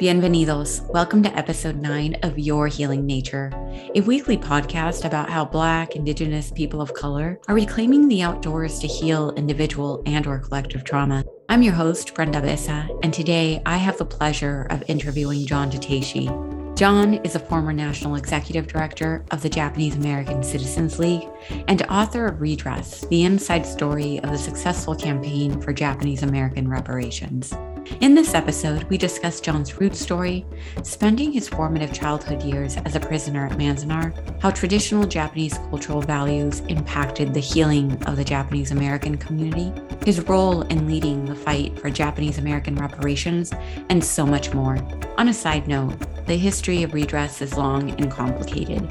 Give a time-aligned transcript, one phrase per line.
[0.00, 0.80] Bienvenidos.
[0.88, 3.50] Welcome to episode 9 of Your Healing Nature,
[3.94, 8.86] a weekly podcast about how Black, Indigenous people of color are reclaiming the outdoors to
[8.86, 11.22] heal individual and or collective trauma.
[11.50, 16.50] I'm your host, Brenda Bessa, and today I have the pleasure of interviewing John Tateishi,
[16.80, 21.28] John is a former national executive director of the Japanese American Citizens League
[21.68, 27.52] and author of Redress, the inside story of the successful campaign for Japanese American reparations.
[27.98, 30.46] In this episode, we discuss John's root story,
[30.82, 36.60] spending his formative childhood years as a prisoner at Manzanar, how traditional Japanese cultural values
[36.68, 39.70] impacted the healing of the Japanese American community,
[40.06, 43.52] his role in leading the fight for Japanese American reparations,
[43.90, 44.78] and so much more.
[45.18, 45.94] On a side note,
[46.26, 48.88] the history of redress is long and complicated.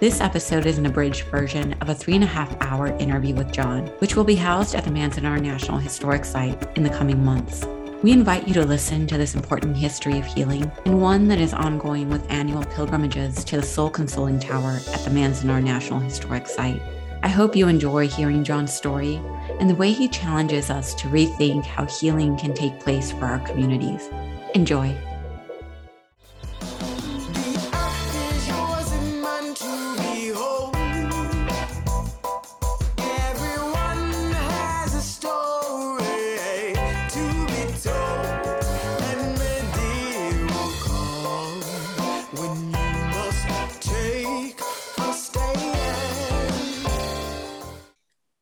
[0.00, 3.52] This episode is an abridged version of a three and a half hour interview with
[3.52, 7.64] John, which will be housed at the Manzanar National Historic Site in the coming months.
[8.02, 11.52] We invite you to listen to this important history of healing and one that is
[11.52, 16.80] ongoing with annual pilgrimages to the Soul Consoling Tower at the Manzanar National Historic Site.
[17.22, 19.16] I hope you enjoy hearing John's story
[19.60, 23.40] and the way he challenges us to rethink how healing can take place for our
[23.40, 24.08] communities.
[24.54, 24.96] Enjoy.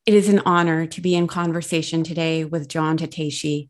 [0.09, 3.69] It is an honor to be in conversation today with John Tateishi.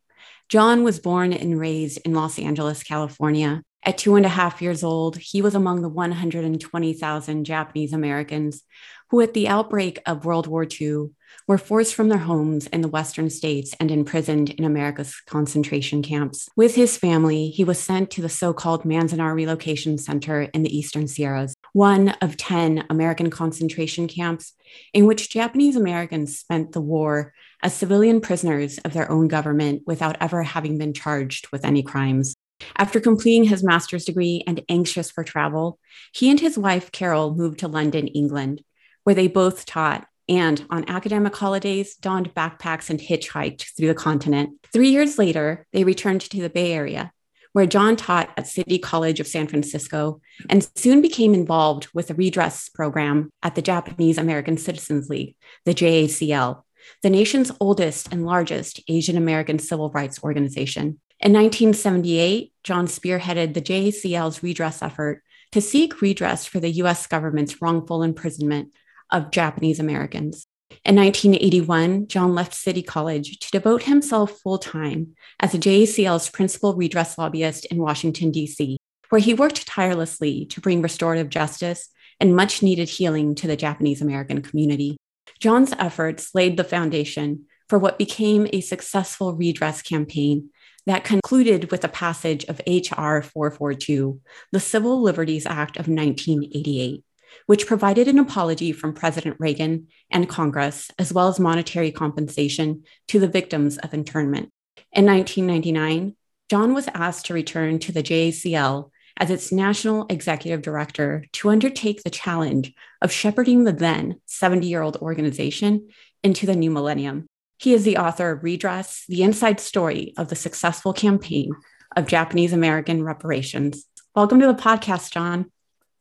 [0.49, 3.65] John was born and raised in Los Angeles, California.
[3.83, 8.63] At two and a half years old, he was among the 120,000 Japanese Americans
[9.11, 11.07] who, at the outbreak of World War II,
[11.49, 16.49] were forced from their homes in the Western states and imprisoned in America's concentration camps.
[16.55, 20.77] With his family, he was sent to the so called Manzanar Relocation Center in the
[20.77, 24.53] Eastern Sierras, one of 10 American concentration camps
[24.93, 27.33] in which Japanese Americans spent the war
[27.63, 32.35] as civilian prisoners of their own government without ever having been charged with any crimes.
[32.77, 35.79] After completing his master's degree and anxious for travel,
[36.13, 38.63] he and his wife, Carol, moved to London, England,
[39.05, 44.51] where they both taught and on academic holidays donned backpacks and hitchhiked through the continent.
[44.73, 47.13] Three years later, they returned to the Bay Area,
[47.53, 52.15] where John taught at City College of San Francisco and soon became involved with the
[52.15, 56.63] redress program at the Japanese American Citizens League, the JACL,
[57.03, 61.01] the nation's oldest and largest Asian American civil rights organization.
[61.21, 65.23] In 1978, John spearheaded the JACL's redress effort
[65.53, 68.73] to seek redress for the US government's wrongful imprisonment
[69.11, 70.47] of Japanese Americans.
[70.85, 76.75] In 1981, John left City College to devote himself full time as a JACL's principal
[76.75, 81.89] redress lobbyist in Washington, D.C., where he worked tirelessly to bring restorative justice
[82.21, 84.97] and much needed healing to the Japanese American community.
[85.41, 90.51] John's efforts laid the foundation for what became a successful redress campaign
[90.87, 93.23] that concluded with the passage of H.R.
[93.23, 94.21] 442,
[94.53, 97.05] the Civil Liberties Act of 1988
[97.47, 103.19] which provided an apology from President Reagan and Congress, as well as monetary compensation to
[103.19, 104.51] the victims of internment.
[104.93, 106.17] In 1999,
[106.51, 112.03] John was asked to return to the JACL as its national executive director to undertake
[112.03, 112.73] the challenge
[113.03, 115.89] of shepherding the then 70 year old organization
[116.23, 117.27] into the new millennium.
[117.59, 121.51] He is the author of Redress, the inside story of the successful campaign
[121.97, 123.85] of Japanese American reparations.
[124.15, 125.51] Welcome to the podcast, John.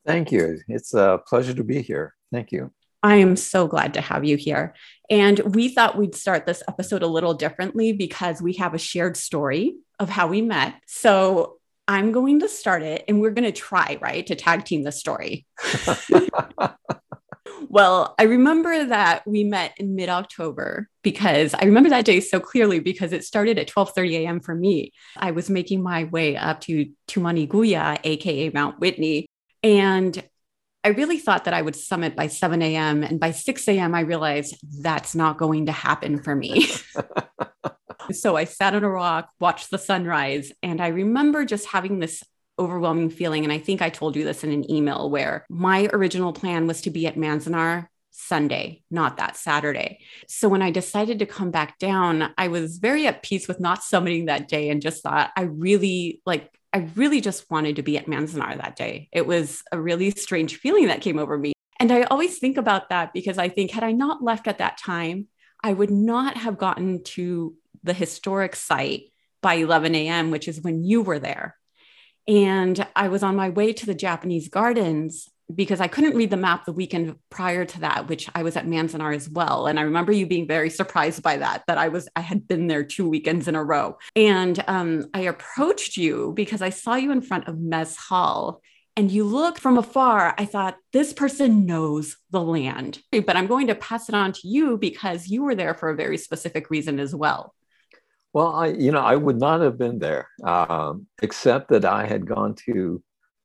[0.07, 0.59] Thank you.
[0.69, 2.15] It's a pleasure to be here.
[2.31, 2.71] Thank you.
[3.03, 4.73] I am so glad to have you here.
[5.09, 9.17] And we thought we'd start this episode a little differently because we have a shared
[9.17, 10.75] story of how we met.
[10.87, 11.57] So
[11.89, 14.91] I'm going to start it and we're going to try, right, to tag team the
[14.91, 15.45] story.
[17.69, 22.79] well, I remember that we met in mid-October because I remember that day so clearly
[22.79, 24.39] because it started at 12:30 a.m.
[24.39, 24.91] for me.
[25.17, 29.27] I was making my way up to Tumanguya, aka Mount Whitney,
[29.63, 30.23] and
[30.83, 33.03] I really thought that I would summit by 7 a.m.
[33.03, 36.67] And by 6 a.m., I realized that's not going to happen for me.
[38.11, 40.51] so I sat on a rock, watched the sunrise.
[40.63, 42.23] And I remember just having this
[42.59, 43.43] overwhelming feeling.
[43.43, 46.81] And I think I told you this in an email where my original plan was
[46.81, 49.99] to be at Manzanar Sunday, not that Saturday.
[50.27, 53.81] So when I decided to come back down, I was very at peace with not
[53.81, 57.97] summiting that day and just thought I really like I really just wanted to be
[57.97, 59.09] at Manzanar that day.
[59.11, 61.53] It was a really strange feeling that came over me.
[61.79, 64.77] And I always think about that because I think, had I not left at that
[64.77, 65.27] time,
[65.63, 69.11] I would not have gotten to the historic site
[69.41, 71.55] by 11 a.m., which is when you were there.
[72.27, 76.37] And I was on my way to the Japanese gardens because I couldn't read the
[76.37, 79.67] map the weekend prior to that, which I was at Manzanar as well.
[79.67, 82.67] And I remember you being very surprised by that, that I was, I had been
[82.67, 83.97] there two weekends in a row.
[84.15, 88.61] And um, I approached you because I saw you in front of Mess Hall
[88.97, 92.99] and you look from afar, I thought, this person knows the land.
[93.11, 95.95] But I'm going to pass it on to you because you were there for a
[95.95, 97.53] very specific reason as well.
[98.33, 102.27] Well, I, you know, I would not have been there, um, except that I had
[102.27, 103.01] gone to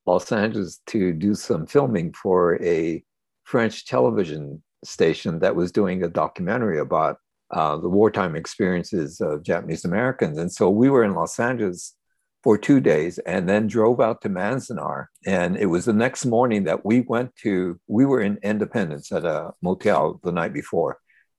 [0.07, 3.03] Los Angeles to do some filming for a
[3.45, 7.19] French television station that was doing a documentary about
[7.53, 10.39] uh, the wartime experiences of Japanese Americans.
[10.39, 11.95] And so we were in Los Angeles
[12.43, 15.07] for two days and then drove out to Manzanar.
[15.27, 19.25] And it was the next morning that we went to, we were in Independence at
[19.25, 20.99] a motel the night before,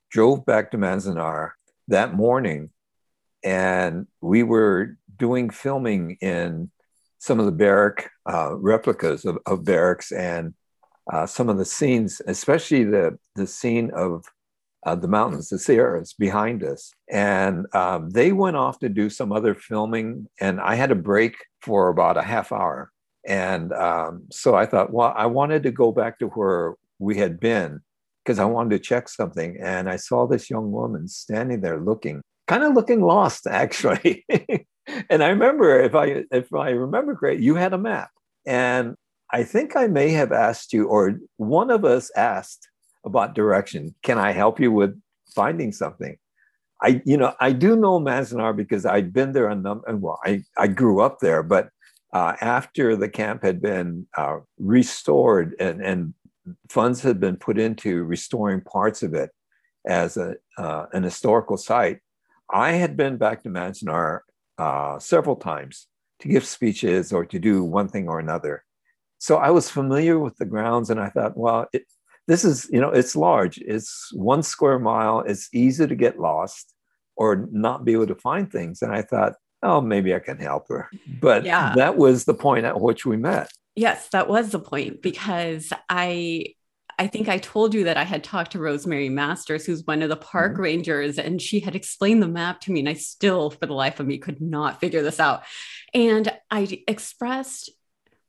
[0.10, 1.52] drove back to Manzanar
[1.90, 2.70] that morning.
[3.44, 6.72] And we were doing filming in
[7.24, 10.54] some of the barrack uh, replicas of, of, barracks and
[11.10, 14.26] uh, some of the scenes, especially the, the scene of
[14.86, 16.92] uh, the mountains, the Sierras behind us.
[17.10, 21.38] And um, they went off to do some other filming, and I had a break
[21.62, 22.92] for about a half hour.
[23.26, 27.40] And um, so I thought, well, I wanted to go back to where we had
[27.40, 27.80] been
[28.26, 29.58] because I wanted to check something.
[29.62, 34.26] And I saw this young woman standing there looking, kind of looking lost, actually.
[35.10, 38.12] And I remember, if I if I remember correct, you had a map,
[38.46, 38.96] and
[39.32, 42.70] I think I may have asked you, or one of us asked
[43.06, 43.96] about direction.
[44.04, 45.00] Can I help you with
[45.34, 46.18] finding something?
[46.82, 49.88] I, you know, I do know Manzanar because I'd been there a number.
[49.88, 51.70] And well, I, I grew up there, but
[52.12, 56.14] uh, after the camp had been uh, restored and, and
[56.70, 59.32] funds had been put into restoring parts of it
[59.88, 62.00] as a, uh, an historical site,
[62.52, 64.20] I had been back to Manzanar
[64.58, 65.88] uh, several times
[66.20, 68.64] to give speeches or to do one thing or another.
[69.18, 71.86] So I was familiar with the grounds, and I thought, well, it,
[72.28, 73.58] this is you know it's large.
[73.58, 75.22] It's one square mile.
[75.22, 76.74] It's easy to get lost
[77.16, 78.82] or not be able to find things.
[78.82, 80.90] And i thought oh maybe i can help her.
[81.22, 81.74] But yeah.
[81.76, 83.50] that was the point at which we met.
[83.76, 86.54] Yes that was the point because i
[87.00, 90.10] I think I told you that I had talked to Rosemary Masters, who's one of
[90.10, 90.62] the park mm-hmm.
[90.62, 92.80] rangers, and she had explained the map to me.
[92.82, 95.44] And I still, for the life of me, could not figure this out.
[95.94, 97.72] And I expressed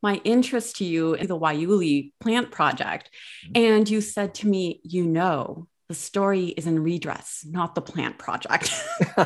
[0.03, 3.11] my interest to you in the Waiuli plant project.
[3.47, 3.65] Mm-hmm.
[3.65, 8.19] And you said to me, you know, the story is in redress, not the plant
[8.19, 8.73] project.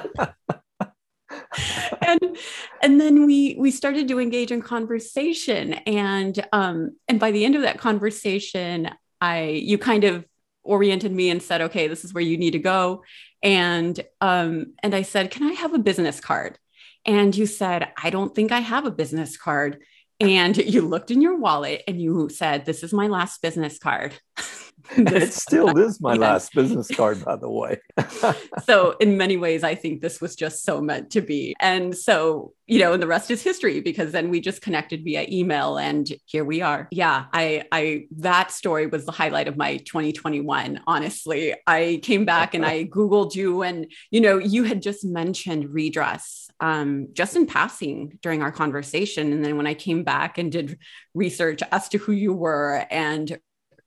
[2.03, 2.39] and
[2.83, 7.55] and then we we started to engage in conversation and um and by the end
[7.55, 10.25] of that conversation i you kind of
[10.63, 13.03] oriented me and said okay this is where you need to go.
[13.43, 16.59] And um and i said can i have a business card?
[17.05, 19.83] And you said i don't think i have a business card.
[20.21, 24.15] And you looked in your wallet and you said, This is my last business card.
[24.97, 26.21] it still is my yeah.
[26.21, 27.81] last business card, by the way.
[28.65, 31.55] so, in many ways, I think this was just so meant to be.
[31.61, 35.27] And so, you know, and the rest is history because then we just connected via
[35.29, 36.89] email and here we are.
[36.91, 40.83] Yeah, I, I, that story was the highlight of my 2021.
[40.87, 45.73] Honestly, I came back and I Googled you and, you know, you had just mentioned
[45.73, 49.33] redress um, just in passing during our conversation.
[49.33, 50.79] And then when I came back and did
[51.15, 53.39] research as to who you were and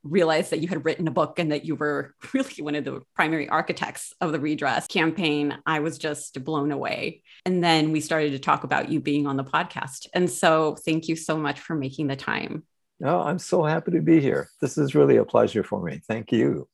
[0.03, 3.01] realized that you had written a book and that you were really one of the
[3.15, 7.24] primary architects of the redress campaign, I was just blown away.
[7.46, 10.08] And then we started to talk about you being on the podcast.
[10.13, 12.63] And so thank you so much for making the time.
[13.00, 14.50] No, oh, I'm so happy to be here.
[14.62, 16.01] This is really a pleasure for me.
[16.08, 16.67] Thank you.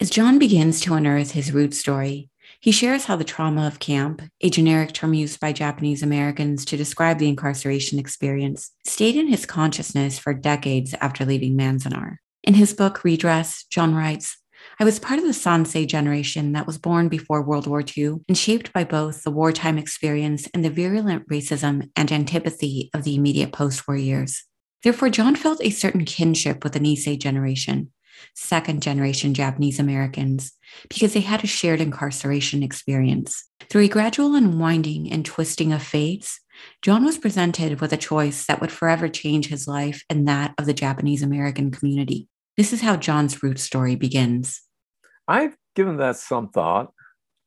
[0.00, 2.30] As John begins to unearth his root story,
[2.60, 6.76] he shares how the trauma of camp, a generic term used by Japanese Americans to
[6.76, 12.16] describe the incarceration experience, stayed in his consciousness for decades after leaving Manzanar.
[12.42, 14.36] In his book Redress, John writes,
[14.80, 18.36] I was part of the Sansei generation that was born before World War II and
[18.36, 23.52] shaped by both the wartime experience and the virulent racism and antipathy of the immediate
[23.52, 24.44] post war years.
[24.82, 27.92] Therefore, John felt a certain kinship with the Nisei generation,
[28.34, 30.52] second generation Japanese Americans
[30.88, 33.44] because they had a shared incarceration experience.
[33.68, 36.40] Through a gradual unwinding and twisting of fates,
[36.82, 40.66] John was presented with a choice that would forever change his life and that of
[40.66, 42.28] the Japanese American community.
[42.56, 44.60] This is how John's root story begins.
[45.28, 46.92] I've given that some thought.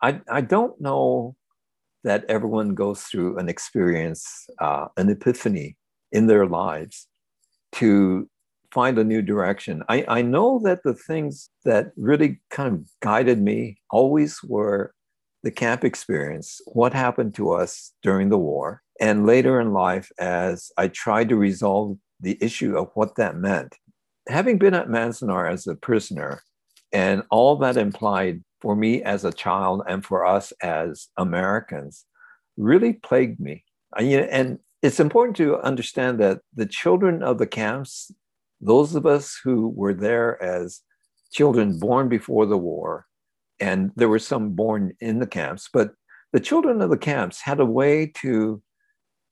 [0.01, 1.36] I, I don't know
[2.04, 5.78] that everyone goes through an experience, uh, an epiphany
[6.12, 7.08] in their lives
[7.74, 8.30] to
[8.72, 9.84] find a new direction.
[9.90, 14.94] I, I know that the things that really kind of guided me always were
[15.44, 20.72] the camp experience, what happened to us during the war, and later in life as
[20.78, 23.75] I tried to resolve the issue of what that meant.
[24.30, 26.44] Having been at Manzanar as a prisoner,
[26.94, 32.06] and all that implied for me as a child and for us as Americans,
[32.58, 33.63] really plagued me.
[33.94, 38.12] I, and it's important to understand that the children of the camps,
[38.62, 40.82] those of us who were there as
[41.32, 43.06] children born before the war,
[43.60, 45.91] and there were some born in the camps, but
[46.34, 48.62] the children of the camps had a way to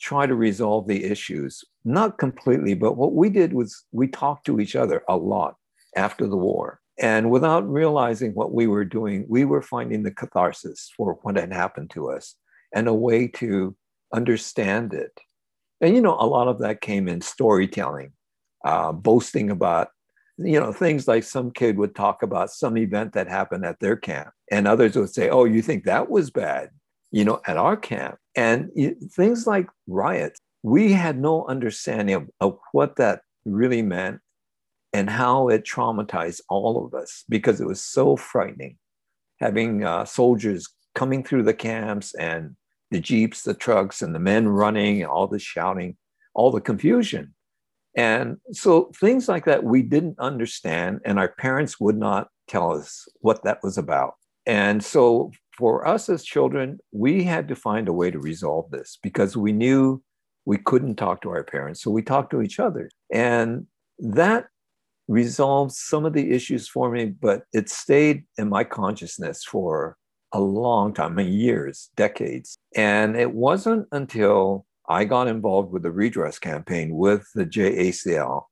[0.02, 1.64] try to resolve the issues.
[1.86, 5.56] Not completely, but what we did was we talked to each other a lot
[5.96, 6.80] after the war.
[7.00, 11.54] And without realizing what we were doing, we were finding the catharsis for what had
[11.54, 12.36] happened to us
[12.74, 13.76] and a way to
[14.14, 15.18] understand it.
[15.82, 18.12] And, you know, a lot of that came in storytelling,
[18.66, 19.90] uh, boasting about,
[20.38, 23.96] you know, things like some kid would talk about some event that happened at their
[23.96, 26.70] camp, and others would say, oh, you think that was bad,
[27.12, 28.18] you know, at our camp.
[28.36, 28.70] And
[29.12, 34.20] things like riots, we had no understanding of, of what that really meant
[34.94, 38.78] and how it traumatized all of us because it was so frightening
[39.40, 42.56] having uh, soldiers coming through the camps and
[42.92, 45.96] the jeeps, the trucks, and the men running, and all the shouting,
[46.34, 47.34] all the confusion.
[48.00, 53.06] And so things like that we didn't understand, and our parents would not tell us
[53.20, 54.14] what that was about.
[54.46, 58.98] And so for us as children, we had to find a way to resolve this
[59.04, 60.02] because we knew
[60.46, 61.84] we couldn't talk to our parents.
[61.84, 62.90] So we talked to each other.
[63.12, 63.68] And
[64.00, 64.46] that
[65.10, 69.98] resolved some of the issues for me, but it stayed in my consciousness for
[70.32, 72.58] a long time, many years, decades.
[72.78, 78.46] And it wasn't until I got involved with the redress campaign with the JACL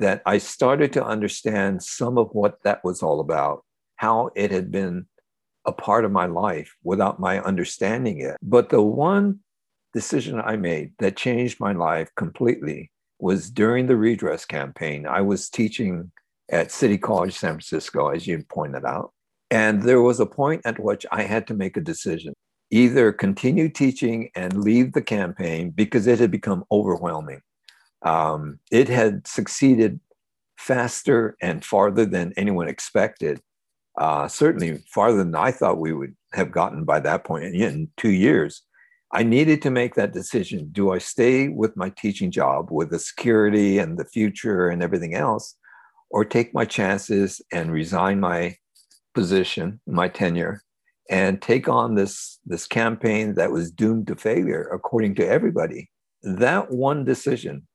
[0.00, 3.64] that I started to understand some of what that was all about,
[3.96, 5.06] how it had been
[5.64, 8.36] a part of my life without my understanding it.
[8.42, 9.40] But the one
[9.94, 15.06] decision I made that changed my life completely was during the redress campaign.
[15.06, 16.10] I was teaching
[16.50, 19.12] at City College San Francisco, as you pointed out.
[19.50, 22.34] And there was a point at which I had to make a decision
[22.70, 27.40] either continue teaching and leave the campaign because it had become overwhelming.
[28.02, 30.00] Um, it had succeeded
[30.58, 33.40] faster and farther than anyone expected,
[33.96, 38.10] uh, certainly farther than I thought we would have gotten by that point in two
[38.10, 38.62] years.
[39.12, 40.68] I needed to make that decision.
[40.70, 45.14] Do I stay with my teaching job with the security and the future and everything
[45.14, 45.56] else,
[46.10, 48.56] or take my chances and resign my
[49.14, 50.62] position, my tenure,
[51.08, 55.90] and take on this, this campaign that was doomed to failure, according to everybody.
[56.22, 57.66] That one decision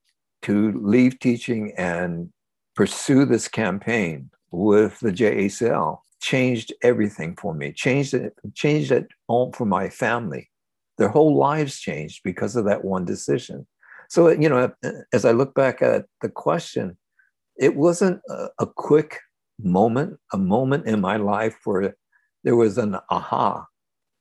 [0.44, 2.30] to leave teaching and
[2.76, 9.52] pursue this campaign with the JACL changed everything for me, changed it, changed it all
[9.54, 10.50] for my family.
[10.98, 13.66] Their whole lives changed because of that one decision.
[14.10, 14.72] So, you know,
[15.12, 16.98] as I look back at the question,
[17.58, 19.20] it wasn't a, a quick
[19.60, 21.96] moment, a moment in my life where
[22.44, 23.66] there was an aha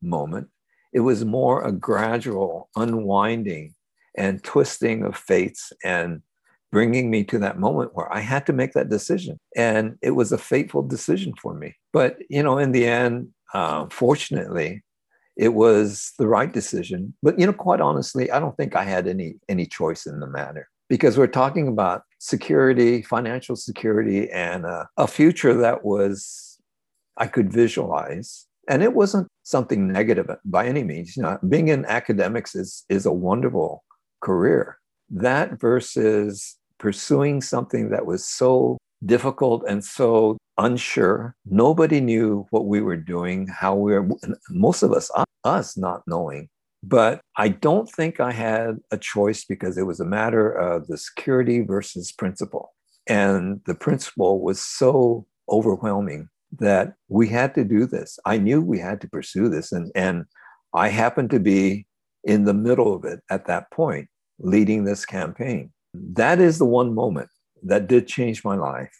[0.00, 0.48] moment.
[0.92, 3.74] It was more a gradual unwinding
[4.16, 6.22] and twisting of fates and
[6.70, 9.38] bringing me to that moment where I had to make that decision.
[9.56, 11.76] And it was a fateful decision for me.
[11.92, 14.82] But, you know, in the end, uh, fortunately,
[15.36, 17.14] it was the right decision.
[17.22, 20.26] But, you know, quite honestly, I don't think I had any any choice in the
[20.26, 26.51] matter because we're talking about security, financial security, and uh, a future that was
[27.16, 28.46] I could visualize.
[28.68, 31.16] And it wasn't something negative by any means.
[31.16, 33.84] You know, being in academics is is a wonderful
[34.20, 34.78] career.
[35.10, 41.34] That versus pursuing something that was so difficult and so unsure.
[41.44, 44.08] Nobody knew what we were doing, how we were,
[44.50, 45.10] most of us,
[45.44, 46.48] us not knowing
[46.82, 50.98] but I don't think I had a choice because it was a matter of the
[50.98, 52.74] security versus principle.
[53.06, 56.28] And the principle was so overwhelming
[56.58, 58.18] that we had to do this.
[58.24, 59.72] I knew we had to pursue this.
[59.72, 60.24] And, and
[60.74, 61.86] I happened to be
[62.24, 65.72] in the middle of it at that point, leading this campaign.
[65.94, 67.28] That is the one moment
[67.62, 68.92] that did change my life.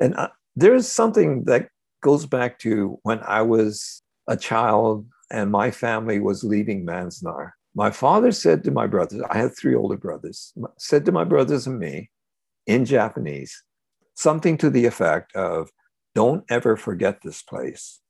[0.00, 1.68] And uh, there's something that
[2.02, 7.50] goes back to when I was a child and my family was leaving Manzanar.
[7.74, 11.66] My father said to my brothers, I had three older brothers, said to my brothers
[11.66, 12.10] and me
[12.66, 13.62] in Japanese,
[14.14, 15.70] something to the effect of,
[16.14, 18.00] don't ever forget this place,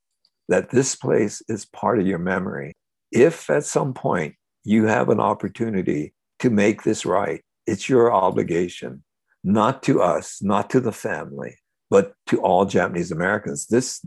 [0.49, 2.73] that this place is part of your memory.
[3.12, 9.02] If at some point you have an opportunity to make this right, it's your obligation
[9.42, 11.57] not to us, not to the family,
[11.88, 13.66] but to all Japanese Americans.
[13.66, 14.04] This,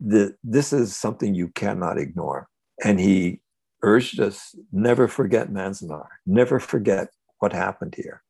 [0.00, 2.48] the, this is something you cannot ignore.
[2.82, 3.40] And he
[3.82, 8.22] urged us never forget Manzanar, never forget what happened here.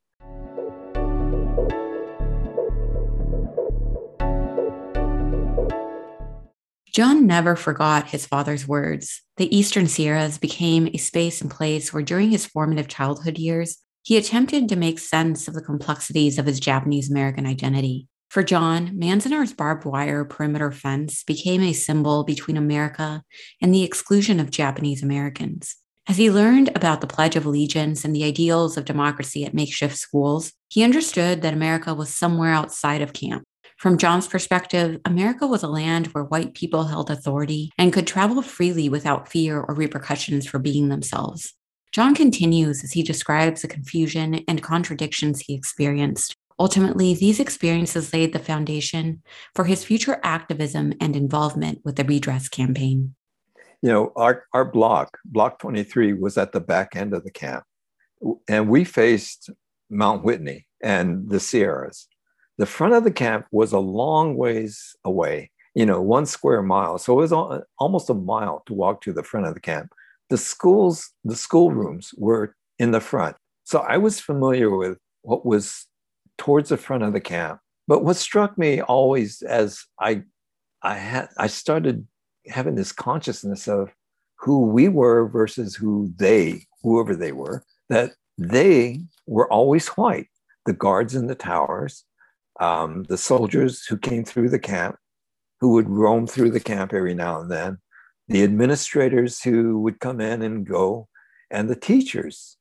[6.95, 9.21] John never forgot his father's words.
[9.35, 14.15] The Eastern Sierras became a space and place where, during his formative childhood years, he
[14.15, 18.07] attempted to make sense of the complexities of his Japanese American identity.
[18.29, 23.23] For John, Manzanar's barbed wire perimeter fence became a symbol between America
[23.61, 25.75] and the exclusion of Japanese Americans.
[26.07, 29.97] As he learned about the Pledge of Allegiance and the ideals of democracy at makeshift
[29.97, 33.43] schools, he understood that America was somewhere outside of camp,
[33.85, 38.41] from John's perspective, America was a land where white people held authority and could travel
[38.41, 41.53] freely without fear or repercussions for being themselves.
[41.91, 46.35] John continues as he describes the confusion and contradictions he experienced.
[46.57, 49.21] Ultimately, these experiences laid the foundation
[49.53, 53.13] for his future activism and involvement with the redress campaign.
[53.83, 57.65] You know, our, our block, Block 23, was at the back end of the camp,
[58.47, 59.51] and we faced
[59.91, 62.07] Mount Whitney and the Sierras
[62.57, 66.97] the front of the camp was a long ways away, you know, one square mile.
[66.97, 69.91] So it was almost a mile to walk to the front of the camp.
[70.29, 73.35] The schools, the school rooms were in the front.
[73.63, 75.85] So I was familiar with what was
[76.37, 77.59] towards the front of the camp.
[77.87, 80.23] But what struck me always as I
[80.81, 82.07] I had I started
[82.47, 83.93] having this consciousness of
[84.39, 90.27] who we were versus who they, whoever they were, that they were always white.
[90.65, 92.03] The guards in the towers,
[92.59, 94.97] um, the soldiers who came through the camp,
[95.59, 97.79] who would roam through the camp every now and then,
[98.27, 101.07] the administrators who would come in and go,
[101.51, 102.57] and the teachers.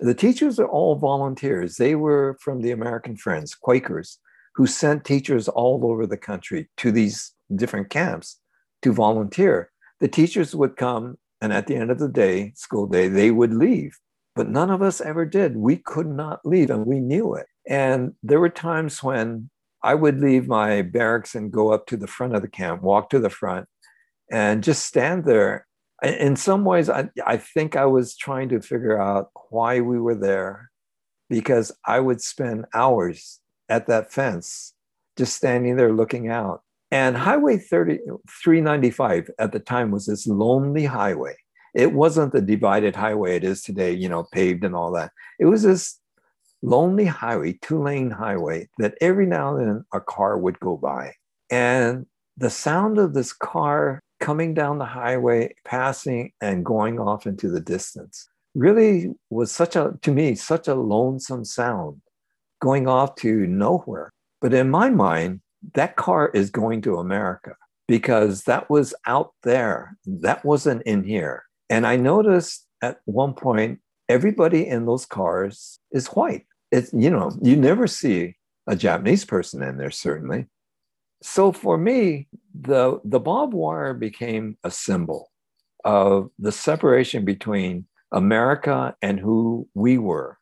[0.00, 1.76] The teachers are all volunteers.
[1.76, 4.18] They were from the American Friends, Quakers,
[4.56, 8.40] who sent teachers all over the country to these different camps
[8.82, 9.70] to volunteer.
[10.00, 13.54] The teachers would come, and at the end of the day, school day, they would
[13.54, 13.98] leave.
[14.34, 15.56] But none of us ever did.
[15.56, 17.46] We could not leave, and we knew it.
[17.68, 19.50] And there were times when
[19.82, 23.10] I would leave my barracks and go up to the front of the camp, walk
[23.10, 23.68] to the front,
[24.30, 25.66] and just stand there.
[26.02, 30.14] In some ways, I, I think I was trying to figure out why we were
[30.14, 30.70] there
[31.28, 34.74] because I would spend hours at that fence
[35.16, 36.62] just standing there looking out.
[36.90, 37.98] And Highway 30,
[38.42, 41.36] 395 at the time was this lonely highway.
[41.74, 45.12] It wasn't the divided highway it is today, you know, paved and all that.
[45.38, 45.98] It was this
[46.62, 51.12] lonely highway, two lane highway, that every now and then a car would go by.
[51.50, 52.06] And
[52.36, 57.60] the sound of this car coming down the highway, passing and going off into the
[57.60, 62.00] distance really was such a, to me, such a lonesome sound
[62.60, 64.12] going off to nowhere.
[64.40, 65.40] But in my mind,
[65.74, 67.56] that car is going to America
[67.88, 69.96] because that was out there.
[70.06, 71.44] That wasn't in here.
[71.70, 77.30] And I noticed at one point, everybody in those cars is white it's you know
[77.40, 80.46] you never see a Japanese person in there certainly.
[81.22, 85.30] So for me, the the barbed wire became a symbol
[85.84, 90.38] of the separation between America and who we were,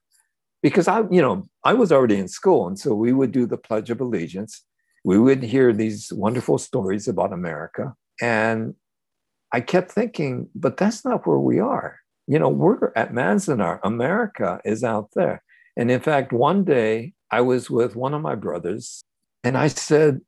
[0.63, 3.59] because I you know I was already in school, and so we would do the
[3.59, 4.65] Pledge of Allegiance.
[5.05, 8.75] We would hear these wonderful stories about America, and
[9.53, 12.01] I kept thinking, but that's not where we are.
[12.27, 13.81] You know, we're at Manzanar.
[13.83, 15.43] America is out there.
[15.77, 19.03] And in fact, one day I was with one of my brothers
[19.45, 20.21] and I said,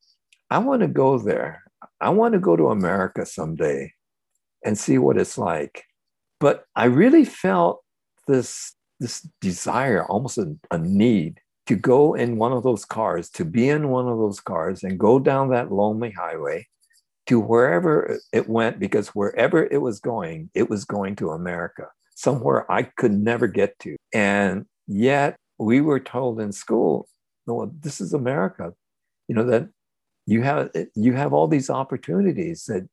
[0.51, 1.63] I want to go there.
[2.01, 3.93] I want to go to America someday
[4.65, 5.85] and see what it's like.
[6.41, 7.83] But I really felt
[8.29, 13.45] this, this desire, almost a, a need to go in one of those cars, to
[13.45, 16.67] be in one of those cars and go down that lonely highway
[17.27, 22.71] to wherever it went, because wherever it was going, it was going to America, somewhere
[22.71, 23.97] I could never get to.
[24.13, 27.09] And Yet we were told in school,
[27.49, 28.73] oh, no, this is America.
[29.29, 29.69] You know that
[30.27, 32.87] you have you have all these opportunities that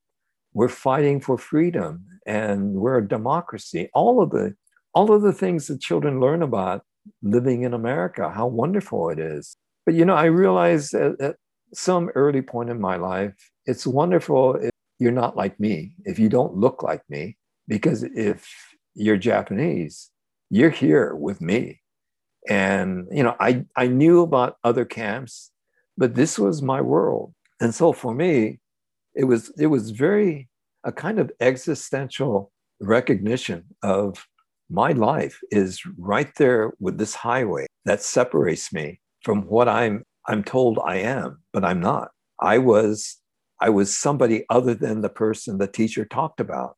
[0.54, 3.89] we're fighting for freedom and we're a democracy.
[3.94, 4.56] All of the
[4.94, 6.84] all of the things that children learn about
[7.22, 9.58] living in America, how wonderful it is.
[9.86, 11.36] But you know, I realized at, at
[11.74, 16.30] some early point in my life, it's wonderful if you're not like me, if you
[16.30, 18.47] don't look like me, because if
[18.93, 20.10] you're Japanese,
[20.50, 21.82] you're here with me.
[22.50, 25.52] And, you know, I, I knew about other camps,
[25.97, 27.34] but this was my world.
[27.60, 28.60] And so for me,
[29.13, 30.50] it was, it was very,
[30.84, 34.26] a kind of existential recognition of
[34.69, 40.43] my life is right there with this highway that separates me from what I'm I'm
[40.43, 42.10] told I am, but I'm not.
[42.39, 43.17] I was
[43.62, 46.78] I was somebody other than the person the teacher talked about.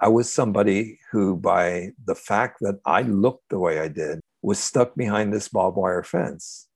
[0.00, 4.58] I was somebody who, by the fact that I looked the way I did, was
[4.58, 6.66] stuck behind this barbed wire fence.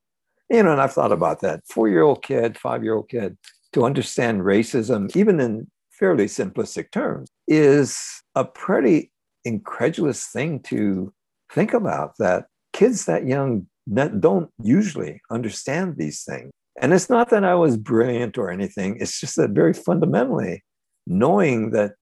[0.48, 1.62] You know, and I've thought about that.
[1.66, 3.36] Four year old kid, five year old kid,
[3.72, 7.98] to understand racism, even in fairly simplistic terms, is
[8.34, 9.10] a pretty
[9.44, 11.12] incredulous thing to
[11.52, 16.50] think about that kids that young don't usually understand these things.
[16.82, 20.64] And it's not that I was brilliant or anything, it's just that very fundamentally,
[21.06, 21.92] knowing that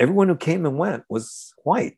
[0.00, 1.96] everyone who came and went was white,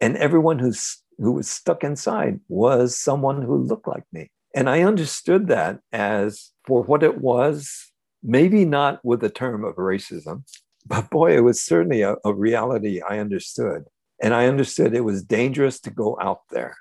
[0.00, 4.32] and everyone who's, who was stuck inside was someone who looked like me.
[4.52, 9.76] And I understood that as for what it was, maybe not with the term of
[9.76, 10.42] racism,
[10.86, 13.84] but boy, it was certainly a, a reality I understood.
[14.20, 16.76] And I understood it was dangerous to go out there.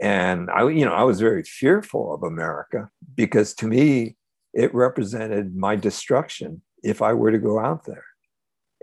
[0.00, 4.16] And I, you know, I was very fearful of America because to me,
[4.52, 8.04] it represented my destruction if I were to go out there.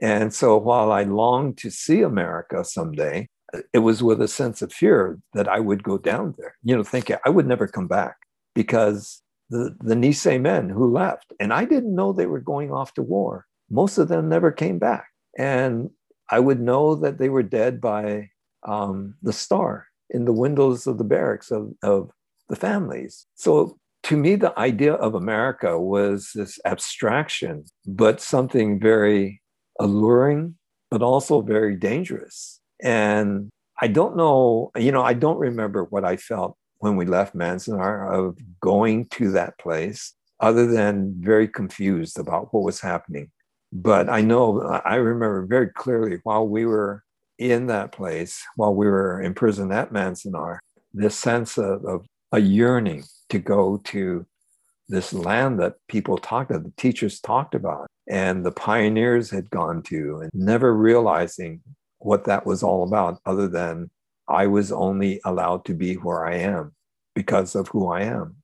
[0.02, 3.30] And so while I longed to see America someday,
[3.74, 6.84] it was with a sense of fear that I would go down there, you know,
[6.84, 8.16] thinking I would never come back
[8.56, 12.94] because the, the Nisei men who left, and I didn't know they were going off
[12.96, 13.46] to war.
[13.70, 15.08] Most of them never came back.
[15.38, 15.90] And
[16.30, 18.30] I would know that they were dead by
[18.66, 22.12] um, the star in the windows of the barracks of, of
[22.50, 23.26] the families.
[23.36, 29.42] So to me, the idea of America was this abstraction, but something very
[29.80, 30.56] alluring,
[30.90, 32.60] but also very dangerous.
[32.82, 37.36] And I don't know, you know, I don't remember what I felt when we left
[37.36, 43.30] Manzanar of going to that place, other than very confused about what was happening.
[43.72, 47.04] But I know, I remember very clearly while we were
[47.42, 50.60] in that place, while we were in prison at Manzanar,
[50.94, 54.26] this sense of, of a yearning to go to
[54.88, 59.82] this land that people talked about, the teachers talked about, and the pioneers had gone
[59.84, 61.62] to, and never realizing
[62.00, 63.90] what that was all about, other than
[64.28, 66.74] I was only allowed to be where I am
[67.16, 68.41] because of who I am.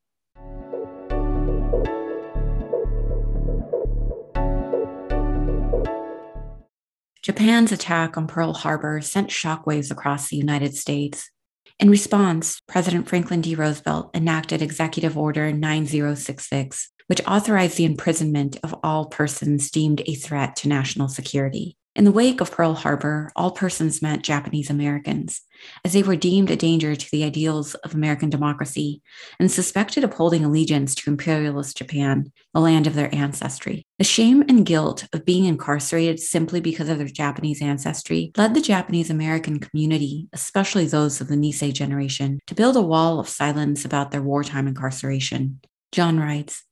[7.27, 11.29] Japan's attack on Pearl Harbor sent shockwaves across the United States.
[11.77, 13.53] In response, President Franklin D.
[13.53, 20.55] Roosevelt enacted Executive Order 9066, which authorized the imprisonment of all persons deemed a threat
[20.55, 21.76] to national security.
[21.97, 25.41] In the wake of Pearl Harbor, all persons meant Japanese Americans,
[25.83, 29.01] as they were deemed a danger to the ideals of American democracy
[29.39, 33.87] and suspected of holding allegiance to imperialist Japan, the land of their ancestry.
[33.97, 38.61] The shame and guilt of being incarcerated simply because of their Japanese ancestry led the
[38.61, 43.85] Japanese American community, especially those of the Nisei generation, to build a wall of silence
[43.85, 45.61] about their wartime incarceration.
[45.91, 46.63] John writes,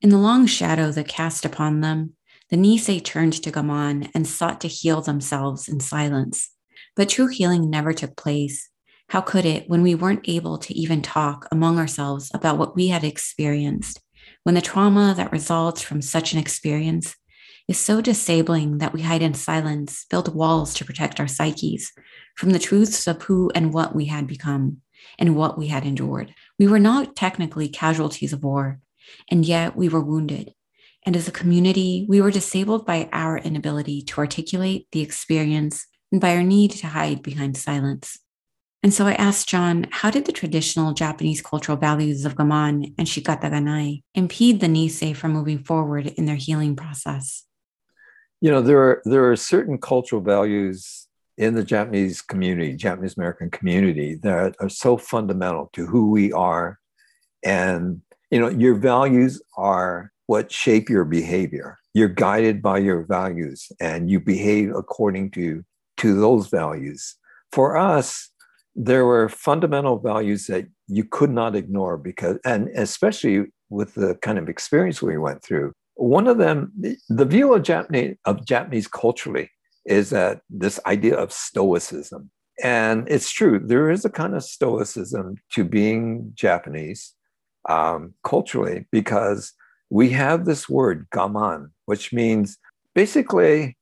[0.00, 2.14] in the long shadow that cast upon them,
[2.54, 6.50] the Nisei turned to Gaman and sought to heal themselves in silence.
[6.94, 8.70] But true healing never took place.
[9.08, 12.86] How could it when we weren't able to even talk among ourselves about what we
[12.86, 14.00] had experienced?
[14.44, 17.16] When the trauma that results from such an experience
[17.66, 21.90] is so disabling that we hide in silence, build walls to protect our psyches
[22.36, 24.80] from the truths of who and what we had become
[25.18, 26.32] and what we had endured.
[26.56, 28.78] We were not technically casualties of war,
[29.28, 30.54] and yet we were wounded.
[31.06, 36.20] And as a community, we were disabled by our inability to articulate the experience and
[36.20, 38.18] by our need to hide behind silence.
[38.82, 43.06] And so I asked John, how did the traditional Japanese cultural values of Gaman and
[43.06, 47.44] Shikata Ganai impede the Nisei from moving forward in their healing process?
[48.40, 53.50] You know, there are, there are certain cultural values in the Japanese community, Japanese American
[53.50, 56.78] community, that are so fundamental to who we are.
[57.42, 61.78] And, you know, your values are what shape your behavior.
[61.92, 65.64] You're guided by your values and you behave according to,
[65.98, 67.16] to those values.
[67.52, 68.30] For us,
[68.74, 74.38] there were fundamental values that you could not ignore because, and especially with the kind
[74.38, 76.72] of experience we went through, one of them,
[77.08, 79.50] the view of Japanese, of Japanese culturally
[79.86, 82.30] is that this idea of stoicism.
[82.62, 87.14] And it's true, there is a kind of stoicism to being Japanese
[87.68, 89.52] um, culturally because
[89.90, 92.58] we have this word gaman, which means
[92.94, 93.76] basically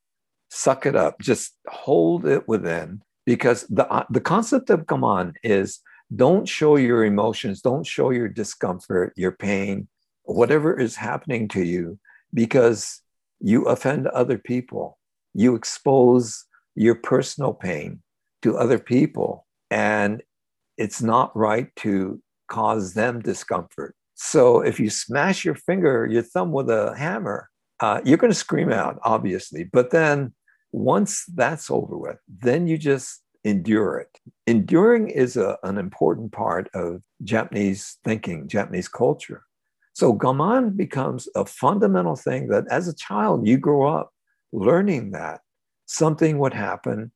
[0.50, 3.02] suck it up, just hold it within.
[3.24, 5.80] Because the, uh, the concept of gaman is
[6.14, 9.88] don't show your emotions, don't show your discomfort, your pain,
[10.24, 11.98] whatever is happening to you,
[12.34, 13.00] because
[13.40, 14.98] you offend other people.
[15.34, 18.02] You expose your personal pain
[18.42, 19.46] to other people.
[19.70, 20.22] And
[20.76, 26.52] it's not right to cause them discomfort So if you smash your finger, your thumb
[26.52, 27.48] with a hammer,
[27.80, 29.64] uh, you're going to scream out, obviously.
[29.64, 30.34] But then
[30.70, 34.18] once that's over with, then you just endure it.
[34.46, 39.42] Enduring is a, an important part of Japanese thinking, Japanese culture.
[39.94, 44.12] So gaman becomes a fundamental thing that as a child, you grow up
[44.52, 45.40] learning that
[45.86, 47.12] something would happen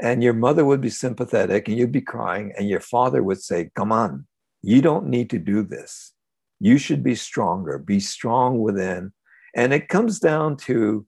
[0.00, 3.70] and your mother would be sympathetic and you'd be crying and your father would say,
[3.76, 4.24] gaman,
[4.62, 6.12] you don't need to do this.
[6.60, 9.12] You should be stronger, be strong within.
[9.54, 11.06] And it comes down to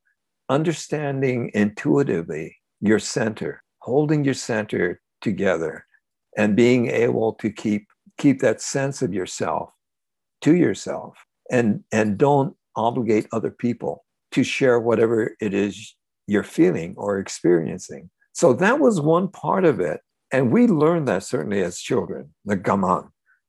[0.49, 5.85] understanding intuitively your center, holding your center together
[6.37, 7.87] and being able to keep
[8.19, 9.71] keep that sense of yourself
[10.41, 11.17] to yourself
[11.51, 15.95] and and don't obligate other people to share whatever it is
[16.27, 18.11] you're feeling or experiencing.
[18.33, 20.01] So that was one part of it.
[20.31, 23.09] And we learned that certainly as children the gaman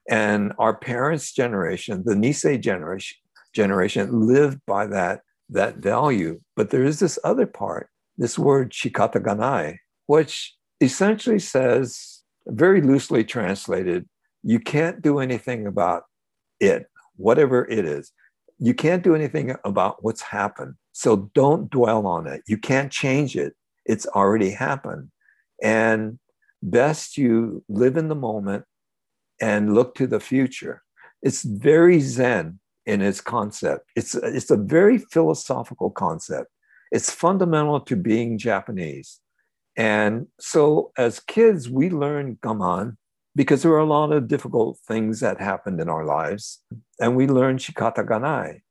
[0.10, 3.18] and our parents generation the nisei generation
[3.54, 9.22] generation lived by that that value but there is this other part this word shikata
[9.22, 14.08] ganai which essentially says very loosely translated
[14.44, 16.04] you can't do anything about
[16.60, 16.88] it
[17.20, 18.12] whatever it is.
[18.58, 20.76] You can't do anything about what's happened.
[20.94, 22.42] So don't dwell on it.
[22.48, 23.54] You can't change it.
[23.86, 25.12] It's already happened.
[25.62, 26.18] And
[26.64, 28.66] best you live in the moment
[29.42, 30.84] and look to the future.
[31.22, 33.90] It's very Zen in its concept.
[33.96, 36.52] It's, it's a very philosophical concept.
[36.92, 39.20] It's fundamental to being Japanese.
[39.76, 42.98] And so as kids, we learn gaman
[43.36, 46.62] because there were a lot of difficult things that happened in our lives.
[47.00, 48.62] And we learned shikata ganai,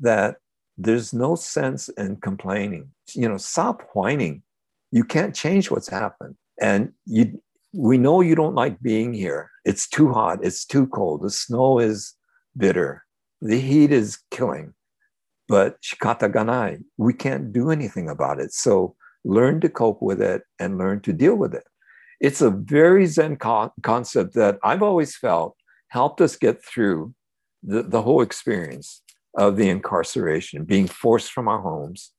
[0.00, 0.36] that
[0.78, 2.90] there's no sense in complaining.
[3.14, 4.42] You know, stop whining.
[4.90, 6.36] You can't change what's happened.
[6.60, 7.42] And you,
[7.74, 9.50] we know you don't like being here.
[9.64, 10.38] It's too hot.
[10.42, 11.22] It's too cold.
[11.22, 12.14] The snow is
[12.56, 13.04] bitter.
[13.40, 14.74] The heat is killing.
[15.48, 18.52] But shikata ganai, we can't do anything about it.
[18.52, 21.64] So learn to cope with it and learn to deal with it
[22.24, 25.56] it's a very Zen co- concept that I've always felt
[25.88, 27.14] helped us get through
[27.62, 29.02] the, the whole experience
[29.36, 32.12] of the incarceration, being forced from our homes,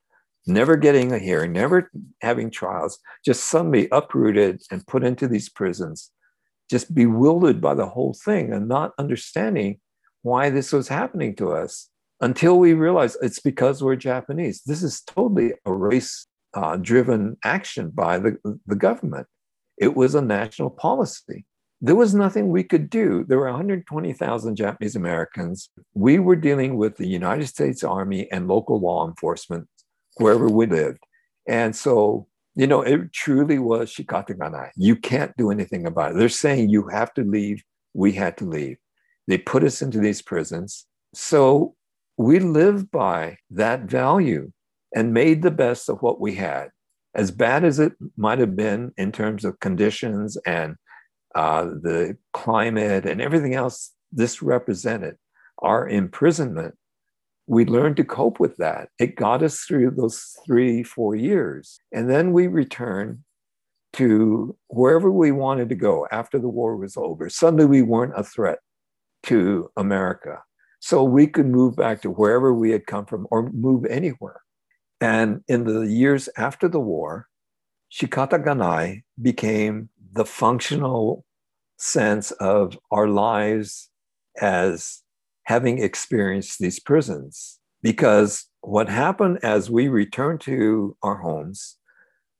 [0.47, 6.11] never getting a hearing, never having trials, just suddenly uprooted and put into these prisons,
[6.69, 9.79] just bewildered by the whole thing and not understanding
[10.21, 11.89] why this was happening to us
[12.21, 14.61] until we realized it's because we're Japanese.
[14.65, 19.27] This is totally a race uh, driven action by the, the government.
[19.77, 21.45] It was a national policy.
[21.81, 23.25] There was nothing we could do.
[23.27, 25.69] There were 120,000 Japanese Americans.
[25.93, 29.67] We were dealing with the United States Army and local law enforcement
[30.15, 30.99] wherever we lived.
[31.47, 36.17] And so, you know, it truly was shikata You can't do anything about it.
[36.17, 37.63] They're saying you have to leave.
[37.93, 38.77] We had to leave.
[39.27, 40.85] They put us into these prisons.
[41.13, 41.75] So
[42.17, 44.51] we lived by that value
[44.95, 46.69] and made the best of what we had
[47.15, 50.75] as bad as it might have been in terms of conditions and
[51.33, 55.17] uh, the climate and everything else this represented,
[55.59, 56.75] our imprisonment,
[57.47, 58.89] we learned to cope with that.
[58.99, 61.79] It got us through those three, four years.
[61.91, 63.19] And then we returned
[63.93, 67.29] to wherever we wanted to go after the war was over.
[67.29, 68.59] Suddenly we weren't a threat
[69.23, 70.41] to America.
[70.79, 74.41] So we could move back to wherever we had come from or move anywhere.
[74.99, 77.27] And in the years after the war,
[77.91, 81.25] Shikata Ganai became the functional
[81.77, 83.89] sense of our lives
[84.41, 85.01] as
[85.45, 87.59] having experienced these prisons.
[87.81, 91.77] Because what happened as we returned to our homes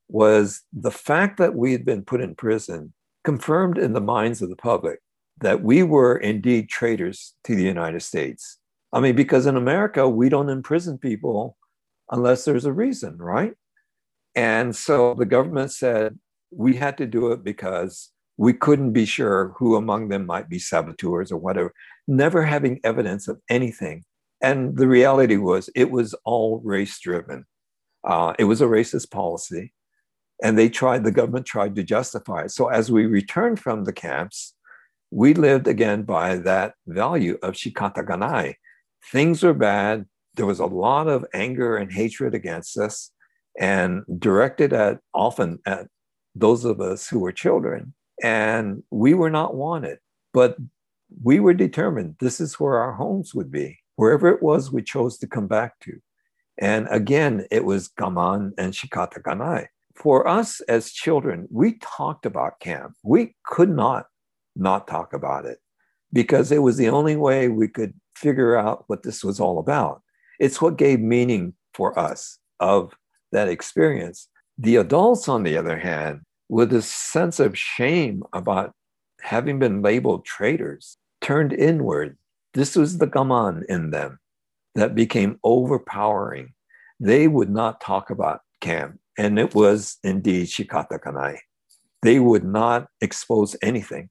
[0.08, 4.50] was the fact that we had been put in prison confirmed in the minds of
[4.50, 5.00] the public
[5.42, 8.58] that we were indeed traitors to the United States.
[8.94, 11.58] I mean, because in America, we don't imprison people
[12.10, 13.54] unless there's a reason, right?
[14.36, 16.18] And so the government said
[16.52, 20.60] we had to do it because we couldn't be sure who among them might be
[20.60, 21.74] saboteurs or whatever,
[22.08, 24.04] never having evidence of anything.
[24.42, 27.46] And the reality was it was all race driven.
[28.04, 29.74] Uh, it was a racist policy.
[30.44, 32.52] And they tried, the government tried to justify it.
[32.52, 34.54] So as we returned from the camps,
[35.12, 38.56] we lived again by that value of shikata ganai.
[39.12, 43.12] Things were bad, there was a lot of anger and hatred against us
[43.58, 45.88] and directed at often at
[46.36, 47.94] those of us who were children.
[48.24, 50.00] And we were not wanted,
[50.34, 50.58] but
[51.24, 53.80] we were determined this is where our homes would be.
[53.96, 56.02] Wherever it was, we chose to come back to.
[56.58, 59.68] And again, it was Gaman and Shikata Ganai.
[59.94, 62.94] For us as children, we talked about camp.
[63.04, 64.08] We could not
[64.56, 65.60] not talk about it
[66.14, 70.02] because it was the only way we could figure out what this was all about.
[70.40, 72.94] It's what gave meaning for us of
[73.32, 74.30] that experience.
[74.58, 78.74] The adults, on the other hand, with a sense of shame about
[79.22, 82.18] having been labeled traitors, turned inward.
[82.54, 84.20] This was the gaman in them
[84.76, 86.54] that became overpowering.
[87.00, 91.40] They would not talk about camp, and it was indeed shikata ganai.
[92.02, 94.10] They would not expose anything.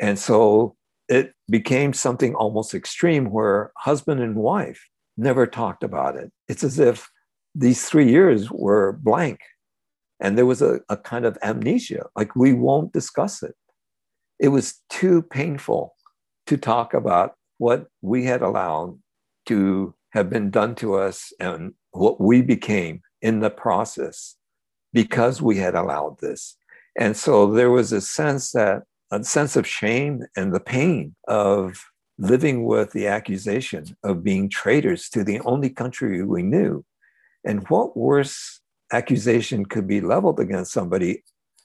[0.00, 0.76] And so
[1.08, 6.32] it became something almost extreme where husband and wife never talked about it.
[6.48, 7.08] It's as if
[7.54, 9.40] these three years were blank
[10.22, 13.56] and there was a, a kind of amnesia, like we won't discuss it.
[14.38, 15.96] It was too painful
[16.46, 18.98] to talk about what we had allowed
[19.46, 24.36] to have been done to us and what we became in the process
[24.92, 26.56] because we had allowed this.
[26.96, 31.84] And so there was a sense that a sense of shame and the pain of
[32.16, 36.84] living with the accusation of being traitors to the only country we knew.
[37.44, 38.61] And what worse
[38.92, 41.22] accusation could be leveled against somebody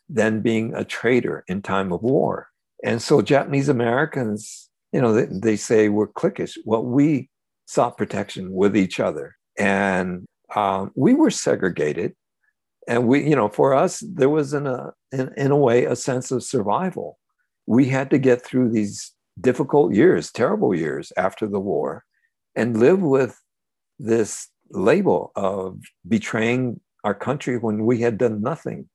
[0.09, 2.47] than being a traitor in time of war.
[2.83, 6.57] And so Japanese Americans, you know, they, they say we're cliquish.
[6.65, 7.29] Well, we
[7.65, 9.35] sought protection with each other.
[9.57, 12.15] And um, we were segregated.
[12.87, 15.95] And we, you know, for us, there was in a, in, in a way, a
[15.95, 17.19] sense of survival.
[17.65, 19.11] We had to get through these
[19.41, 22.05] difficult years, terrible years after the war,
[22.55, 23.41] and live with
[23.99, 28.89] this label of betraying our country when we had done nothing.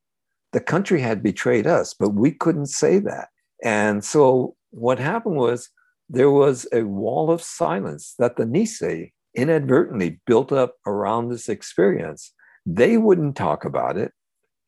[0.52, 3.28] The country had betrayed us, but we couldn't say that.
[3.64, 5.70] And so what happened was
[6.10, 12.34] there was a wall of silence that the Nisei inadvertently built up around this experience.
[12.66, 14.12] They wouldn't talk about it.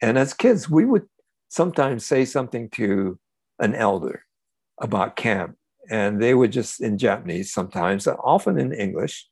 [0.00, 1.04] And as kids, we would
[1.50, 3.18] sometimes say something to
[3.58, 4.22] an elder
[4.80, 5.56] about camp,
[5.90, 9.28] and they would just in Japanese sometimes, often in English,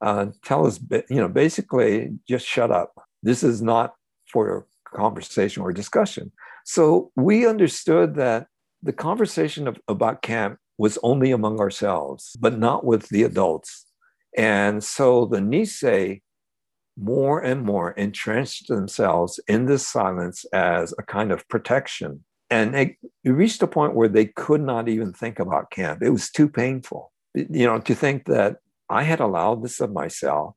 [0.00, 0.78] uh, tell us,
[1.10, 3.05] you know, basically just shut up.
[3.26, 3.94] This is not
[4.32, 6.30] for conversation or discussion.
[6.64, 8.46] So we understood that
[8.84, 13.86] the conversation of, about camp was only among ourselves, but not with the adults.
[14.36, 16.22] And so the Nisei
[16.96, 22.24] more and more entrenched themselves in this silence as a kind of protection.
[22.48, 26.00] And it, it reached a point where they could not even think about camp.
[26.00, 28.58] It was too painful, you know, to think that
[28.88, 30.54] I had allowed this of myself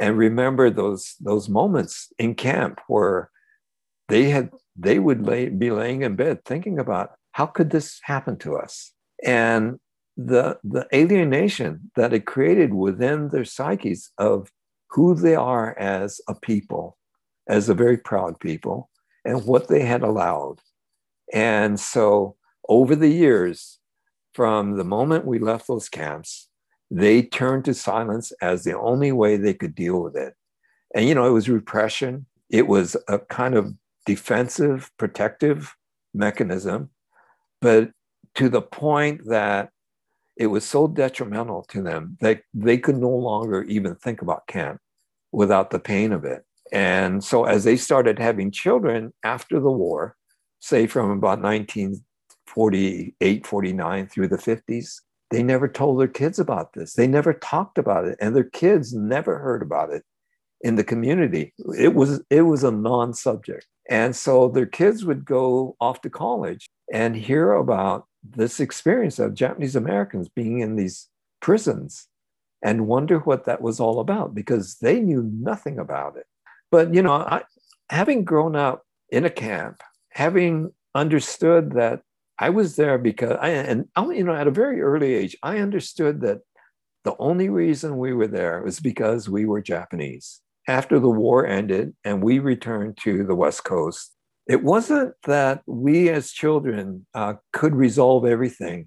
[0.00, 3.30] and remember those those moments in camp where
[4.08, 8.36] they had they would lay, be laying in bed thinking about how could this happen
[8.38, 8.92] to us?
[9.24, 9.78] And
[10.16, 14.50] the the alienation that it created within their psyches of
[14.90, 16.96] who they are as a people
[17.48, 18.88] as a very proud people
[19.24, 20.60] and what they had allowed.
[21.32, 22.36] And so
[22.68, 23.78] over the years
[24.32, 26.48] from the moment we left those camps
[26.90, 30.34] they turned to silence as the only way they could deal with it.
[30.94, 33.74] And, you know, it was repression, it was a kind of
[34.06, 35.74] defensive, protective
[36.12, 36.90] mechanism,
[37.60, 37.90] but
[38.36, 39.70] to the point that
[40.36, 44.80] it was so detrimental to them that they could no longer even think about camp
[45.32, 46.44] without the pain of it.
[46.72, 50.16] And so, as they started having children after the war,
[50.60, 55.00] say from about 1948, 49 through the 50s,
[55.34, 56.94] they never told their kids about this.
[56.94, 60.04] They never talked about it, and their kids never heard about it
[60.60, 61.52] in the community.
[61.76, 66.66] It was it was a non-subject, and so their kids would go off to college
[66.92, 71.08] and hear about this experience of Japanese Americans being in these
[71.40, 72.06] prisons
[72.62, 76.26] and wonder what that was all about because they knew nothing about it.
[76.70, 77.42] But you know, I,
[77.90, 82.02] having grown up in a camp, having understood that
[82.38, 86.20] I was there because I, and you know, at a very early age, I understood
[86.22, 86.40] that
[87.04, 90.40] the only reason we were there was because we were Japanese.
[90.66, 94.14] After the war ended and we returned to the West Coast,
[94.48, 98.86] it wasn't that we as children uh, could resolve everything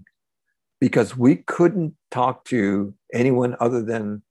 [0.80, 4.24] because we couldn't talk to anyone other than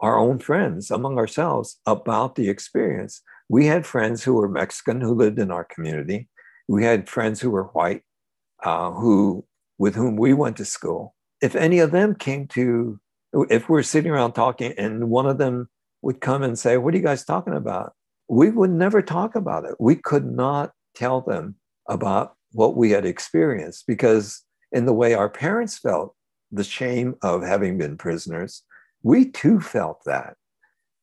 [0.00, 3.22] our own friends among ourselves about the experience.
[3.48, 6.28] We had friends who were Mexican who lived in our community.
[6.68, 8.02] We had friends who were white
[8.64, 9.44] uh, who
[9.78, 12.98] with whom we went to school, if any of them came to,
[13.50, 15.68] if we're sitting around talking and one of them
[16.02, 17.92] would come and say, What are you guys talking about?
[18.28, 19.74] We would never talk about it.
[19.78, 21.56] We could not tell them
[21.88, 24.42] about what we had experienced because,
[24.72, 26.14] in the way our parents felt
[26.50, 28.62] the shame of having been prisoners,
[29.02, 30.36] we too felt that.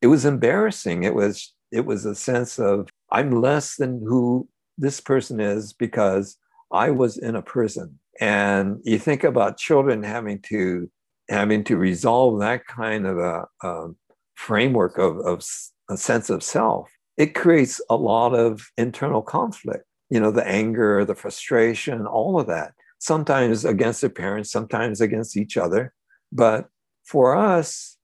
[0.01, 1.03] It was embarrassing.
[1.03, 4.47] It was, it was a sense of, I'm less than who
[4.77, 6.37] this person is because
[6.71, 10.89] I was in a prison And you think about children having to
[11.29, 13.87] having to resolve that kind of a, a
[14.35, 15.45] framework of, of
[15.89, 16.89] a sense of self.
[17.15, 19.85] It creates a lot of internal conflict.
[20.09, 22.73] You know, the anger, the frustration, all of that.
[22.99, 25.93] Sometimes against their parents, sometimes against each other.
[26.33, 26.67] But
[27.05, 27.97] for us,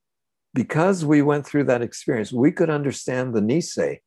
[0.54, 3.98] because we went through that experience, we could understand the Nisei.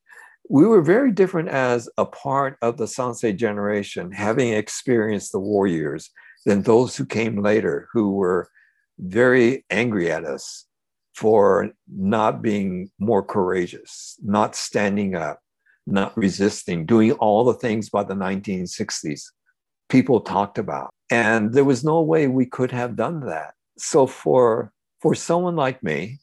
[0.52, 5.66] We were very different as a part of the Sansei generation, having experienced the war
[5.66, 6.10] years,
[6.45, 8.49] than those who came later, who were
[8.99, 10.66] very angry at us
[11.16, 15.39] for not being more courageous, not standing up,
[15.88, 19.22] not resisting, doing all the things by the 1960s
[19.88, 20.89] people talked about.
[21.10, 23.54] And there was no way we could have done that.
[23.78, 26.20] So for for someone like me,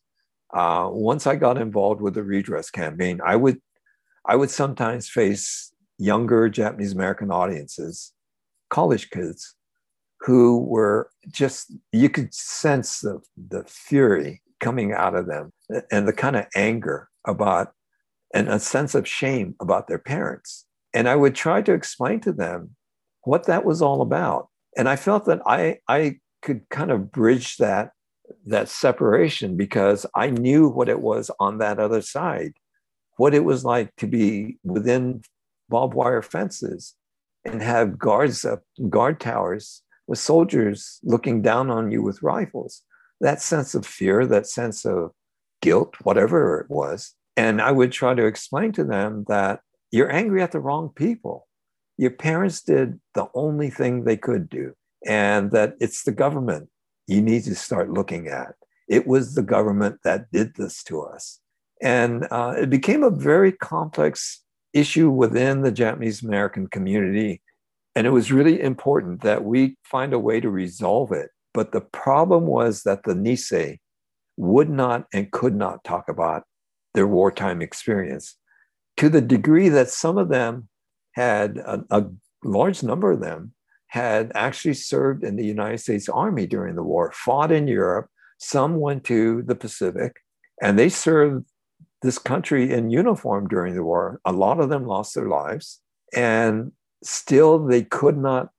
[0.53, 3.59] uh, once I got involved with the redress campaign, I would
[4.29, 8.12] I would sometimes face younger Japanese American audiences,
[8.70, 9.57] college kids,
[10.20, 15.53] who were just you could sense the the fury coming out of them
[15.91, 17.72] and the kind of anger about
[18.35, 20.66] and a sense of shame about their parents.
[20.93, 22.74] And I would try to explain to them
[23.22, 24.49] what that was all about.
[24.76, 27.93] And I felt that I I could kind of bridge that
[28.47, 32.55] that separation because I knew what it was on that other side,
[33.19, 35.23] what it was like to be within
[35.69, 36.95] barbed wire fences
[37.45, 42.83] and have guards up guard towers with soldiers looking down on you with rifles.
[43.21, 45.11] That sense of fear, that sense of
[45.61, 47.14] guilt, whatever it was.
[47.37, 49.61] And I would try to explain to them that
[49.91, 51.47] you're angry at the wrong people.
[51.97, 56.69] Your parents did the only thing they could do, and that it's the government
[57.09, 58.55] you need to start looking at.
[58.89, 61.41] It was the government that did this to us.
[61.83, 67.43] And uh, it became a very complex issue within the Japanese American community.
[67.95, 71.31] And it was really important that we find a way to resolve it.
[71.55, 73.79] But the problem was that the Nisei
[74.37, 76.45] would not and could not talk about
[76.95, 78.37] their wartime experience
[78.97, 80.68] to the degree that some of them
[81.12, 82.07] had a, a
[82.45, 83.53] large number of them
[83.89, 88.09] had actually served in the United States Army during the war, fought in Europe.
[88.39, 90.16] Some went to the Pacific,
[90.62, 91.47] and they served
[92.03, 94.21] this country in uniform during the war.
[94.25, 95.81] A lot of them lost their lives,
[96.15, 96.73] and
[97.03, 98.51] still they could not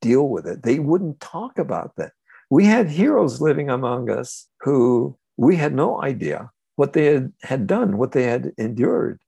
[0.00, 0.62] deal with it.
[0.62, 2.12] They wouldn't talk about that.
[2.50, 7.66] We had heroes living among us who we had no idea what they had, had
[7.66, 9.20] done, what they had endured.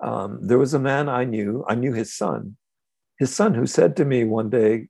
[0.00, 2.56] Um, there was a man I knew, I knew his son,
[3.18, 4.88] his son who said to me one day,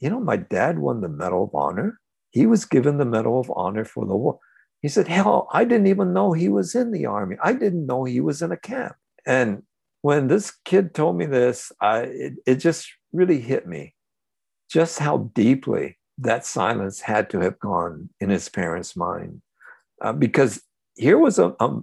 [0.00, 2.00] You know, my dad won the Medal of Honor.
[2.30, 4.38] He was given the Medal of Honor for the war.
[4.84, 7.38] He said, Hell, I didn't even know he was in the army.
[7.42, 8.96] I didn't know he was in a camp.
[9.26, 9.62] And
[10.02, 13.94] when this kid told me this, I, it, it just really hit me
[14.70, 19.40] just how deeply that silence had to have gone in his parents' mind.
[20.02, 20.62] Uh, because
[20.96, 21.78] here was a, a,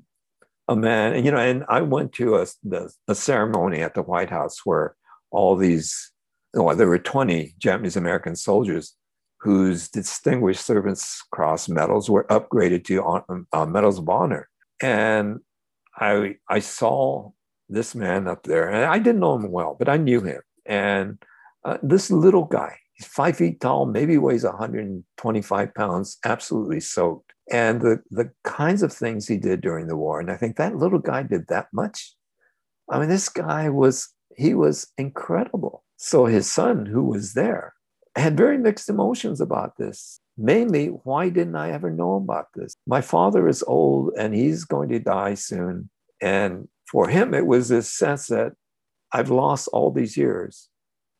[0.67, 4.03] a, man, and you know, and I went to a, the, a ceremony at the
[4.03, 4.95] White House where
[5.31, 6.11] all these,
[6.53, 8.95] well, there were 20 Japanese American soldiers
[9.41, 13.03] whose Distinguished Service Cross medals were upgraded to
[13.53, 14.47] uh, medals of honor.
[14.81, 15.39] And
[15.95, 17.31] I, I saw
[17.67, 20.41] this man up there, and I didn't know him well, but I knew him.
[20.65, 21.17] And
[21.65, 27.33] uh, this little guy, he's five feet tall, maybe weighs 125 pounds, absolutely soaked.
[27.51, 30.19] And the, the kinds of things he did during the war.
[30.19, 32.15] And I think that little guy did that much.
[32.89, 35.83] I mean, this guy was he was incredible.
[35.97, 37.73] So his son, who was there,
[38.15, 40.19] had very mixed emotions about this.
[40.37, 42.73] Mainly, why didn't I ever know about this?
[42.87, 45.89] My father is old and he's going to die soon.
[46.21, 48.53] And for him, it was this sense that
[49.13, 50.69] I've lost all these years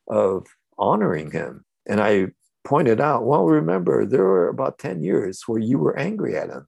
[0.07, 1.65] of honoring him.
[1.87, 2.27] And I
[2.65, 6.67] pointed out, well, remember, there were about 10 years where you were angry at him.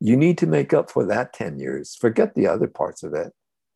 [0.00, 1.94] You need to make up for that 10 years.
[1.94, 3.32] Forget the other parts of it.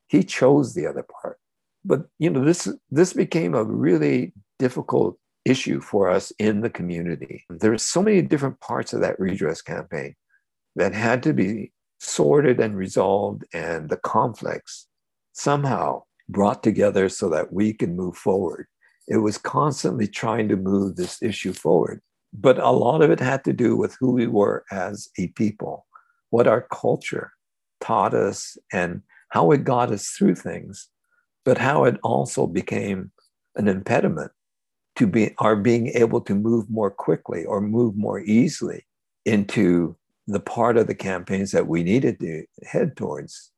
[0.09, 1.39] He chose the other part
[1.85, 7.45] but you know this this became a really difficult issue for us in the community.
[7.51, 10.15] There are so many different parts of that redress campaign
[10.77, 14.87] that had to be sorted and resolved and the conflicts
[15.33, 18.67] somehow brought together so that we can move forward.
[19.07, 22.01] It was constantly trying to move this issue forward
[22.35, 25.87] but a lot of it had to do with who we were as a people
[26.31, 27.33] what our culture
[27.81, 30.89] taught us and how it got us through things
[31.45, 33.13] but how it also became
[33.55, 34.33] an impediment
[34.97, 38.87] to be are being able to move more quickly or move more easily
[39.25, 43.51] into the part of the campaigns that we needed to head towards.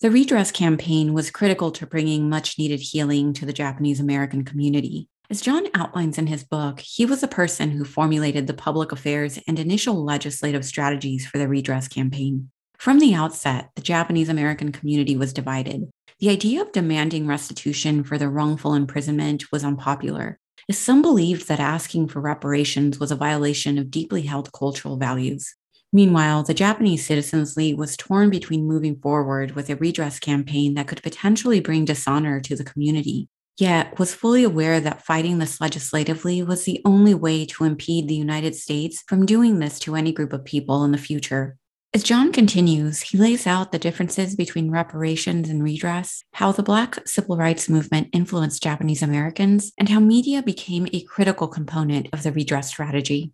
[0.00, 5.08] The redress campaign was critical to bringing much needed healing to the Japanese American community.
[5.30, 9.38] As John outlines in his book, he was a person who formulated the public affairs
[9.48, 12.50] and initial legislative strategies for the redress campaign.
[12.82, 15.88] From the outset, the Japanese American community was divided.
[16.18, 21.60] The idea of demanding restitution for the wrongful imprisonment was unpopular, as some believed that
[21.60, 25.54] asking for reparations was a violation of deeply held cultural values.
[25.92, 30.88] Meanwhile, the Japanese Citizens League was torn between moving forward with a redress campaign that
[30.88, 33.28] could potentially bring dishonor to the community,
[33.58, 38.16] yet was fully aware that fighting this legislatively was the only way to impede the
[38.16, 41.56] United States from doing this to any group of people in the future.
[41.94, 47.06] As John continues, he lays out the differences between reparations and redress, how the Black
[47.06, 52.32] civil rights movement influenced Japanese Americans, and how media became a critical component of the
[52.32, 53.30] redress strategy.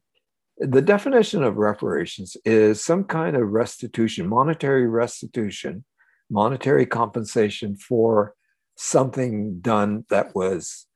[0.56, 5.84] The definition of reparations is some kind of restitution, monetary restitution,
[6.28, 8.34] monetary compensation for
[8.74, 10.86] something done that was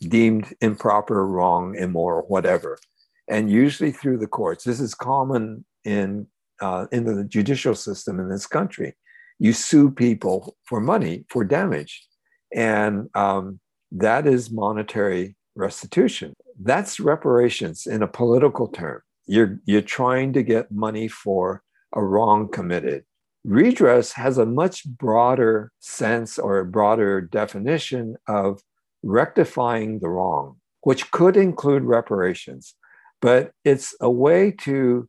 [0.00, 2.78] deemed improper, wrong, immoral, whatever.
[3.26, 4.62] And usually through the courts.
[4.62, 6.28] This is common in,
[6.60, 8.94] uh, in the judicial system in this country.
[9.38, 12.06] You sue people for money, for damage.
[12.54, 13.60] And um,
[13.92, 16.34] that is monetary restitution.
[16.60, 19.02] That's reparations in a political term.
[19.26, 21.62] You're, you're trying to get money for
[21.94, 23.04] a wrong committed.
[23.44, 28.60] Redress has a much broader sense or a broader definition of
[29.02, 32.74] rectifying the wrong, which could include reparations,
[33.20, 35.08] but it's a way to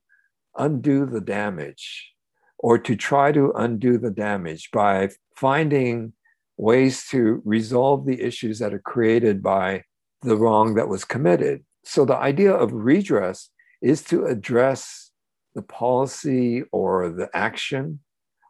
[0.59, 2.13] undo the damage
[2.59, 6.13] or to try to undo the damage by finding
[6.57, 9.81] ways to resolve the issues that are created by
[10.21, 11.63] the wrong that was committed.
[11.85, 13.49] So the idea of redress
[13.81, 15.11] is to address
[15.55, 17.99] the policy or the action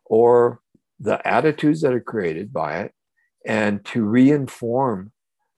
[0.05, 0.59] or
[0.99, 2.91] the attitudes that are created by it
[3.45, 5.11] and to reinform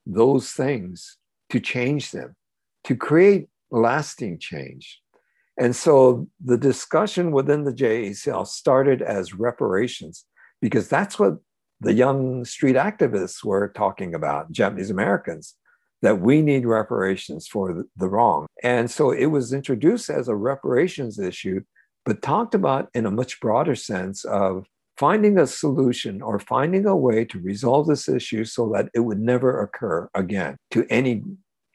[0.05, 1.17] those things
[1.49, 2.35] to change them,
[2.83, 5.00] to create lasting change.
[5.59, 10.25] And so the discussion within the JACL started as reparations
[10.61, 11.37] because that's what
[11.81, 15.55] the young street activists were talking about, Japanese Americans
[16.01, 18.47] that we need reparations for the, the wrong.
[18.63, 21.61] And so it was introduced as a reparations issue,
[22.05, 24.65] but talked about in a much broader sense of
[24.97, 29.19] finding a solution or finding a way to resolve this issue so that it would
[29.19, 31.23] never occur again to any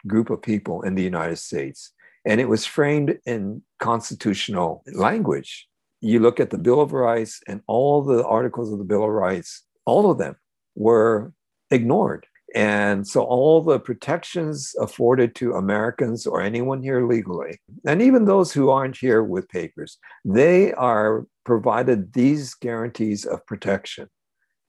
[0.06, 1.92] group of people in the United States.
[2.26, 5.68] And it was framed in constitutional language.
[6.00, 9.10] You look at the Bill of Rights and all the articles of the Bill of
[9.10, 10.36] Rights, all of them
[10.74, 11.32] were
[11.70, 18.24] ignored and so all the protections afforded to Americans or anyone here legally, and even
[18.24, 24.08] those who aren't here with papers, they are provided these guarantees of protection.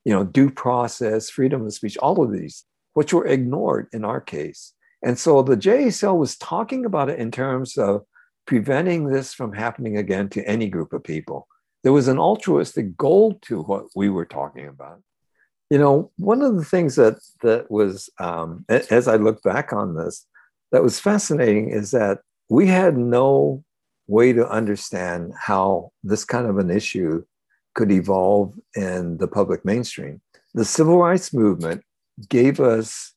[0.04, 4.22] You know, due process, freedom of speech, all of these, which were ignored in our
[4.22, 4.74] case.
[5.04, 8.04] And so the JACL was talking about it in terms of
[8.46, 11.48] preventing this from happening again to any group of people.
[11.84, 15.02] There was an altruistic goal to what we were talking about.
[15.70, 19.96] You know, one of the things that that was, um, as I look back on
[19.96, 20.26] this,
[20.72, 22.20] that was fascinating is that
[22.50, 23.64] we had no
[24.08, 27.24] way to understand how this kind of an issue
[27.76, 30.22] could evolve in the public mainstream.
[30.54, 31.84] The civil rights movement
[32.30, 33.14] gave us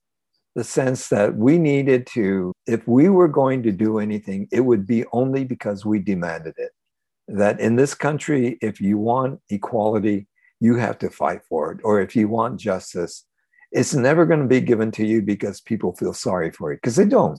[0.54, 4.86] the sense that we needed to, if we were going to do anything, it would
[4.86, 6.72] be only because we demanded it.
[7.28, 10.26] That in this country, if you want equality,
[10.58, 11.80] you have to fight for it.
[11.84, 13.24] Or if you want justice,
[13.70, 16.96] it's never going to be given to you because people feel sorry for you, because
[16.96, 17.38] they don't.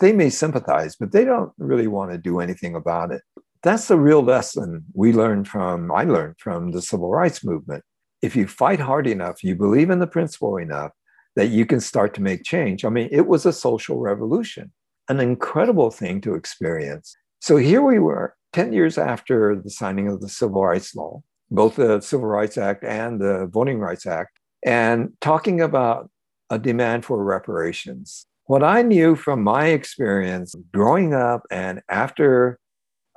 [0.00, 3.22] They may sympathize, but they don't really want to do anything about it.
[3.62, 7.84] That's the real lesson we learned from, I learned from the civil rights movement.
[8.22, 10.92] If you fight hard enough, you believe in the principle enough
[11.38, 12.84] that you can start to make change.
[12.84, 14.72] I mean, it was a social revolution,
[15.08, 17.16] an incredible thing to experience.
[17.40, 21.76] So here we were 10 years after the signing of the Civil Rights Law both
[21.76, 26.10] the Civil Rights Act and the Voting Rights Act, and talking about
[26.50, 28.26] a demand for reparations.
[28.46, 32.58] What I knew from my experience growing up and after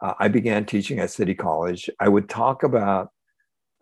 [0.02, 3.10] uh, I began teaching at City College, I would talk about,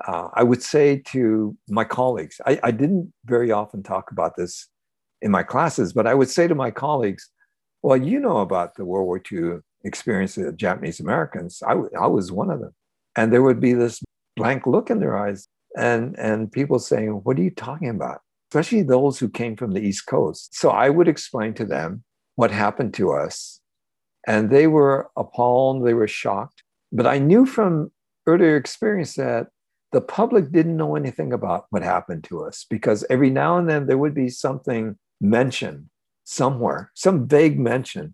[0.08, 4.68] uh, I would say to my colleagues, I, I didn't very often talk about this
[5.22, 7.30] in my classes, but I would say to my colleagues,
[7.82, 11.62] well, you know about the World War II experience of Japanese Americans.
[11.66, 12.74] I, w- I was one of them.
[13.16, 14.02] And there would be this
[14.36, 15.48] blank look in their eyes
[15.78, 18.22] and and people saying what are you talking about
[18.52, 22.04] especially those who came from the east coast so i would explain to them
[22.36, 23.60] what happened to us
[24.28, 27.92] and they were appalled they were shocked but i knew from
[28.26, 29.48] earlier experience that
[29.92, 33.88] the public didn't know anything about what happened to us because every now and then
[33.88, 35.90] there would be something mentioned
[36.24, 38.14] somewhere, some vague mention,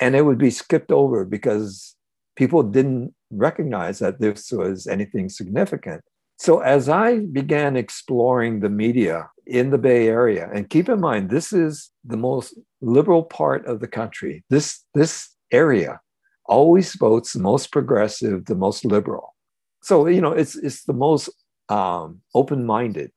[0.00, 1.96] and it would be skipped over because
[2.36, 6.02] people didn't recognize that this was anything significant.
[6.38, 11.28] So as I began exploring the media in the Bay Area, and keep in mind,
[11.28, 14.44] this is the most liberal part of the country.
[14.48, 16.00] This, this area
[16.46, 19.34] always votes the most progressive, the most liberal.
[19.82, 21.30] So, you know, it's, it's the most
[21.68, 23.10] um, open minded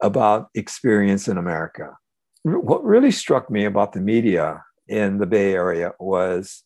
[0.00, 1.96] about experience in America.
[2.42, 6.62] What really struck me about the media in the Bay Area was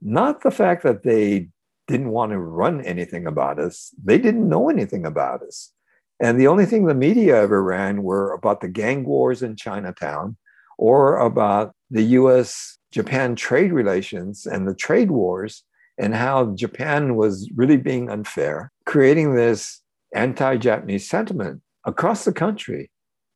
[0.00, 1.48] not the fact that they
[1.86, 3.92] didn't want to run anything about us.
[4.02, 5.72] They didn't know anything about us.
[6.20, 10.36] And the only thing the media ever ran were about the gang wars in Chinatown
[10.78, 15.64] or about the US Japan trade relations and the trade wars
[16.00, 19.80] and how Japan was really being unfair, creating this
[20.14, 22.90] anti Japanese sentiment across the country.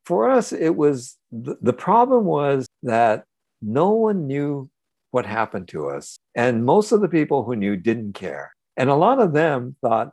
[0.06, 3.24] For us, it was the problem was that
[3.62, 4.68] no one knew
[5.10, 6.16] what happened to us.
[6.34, 8.52] And most of the people who knew didn't care.
[8.76, 10.12] And a lot of them thought,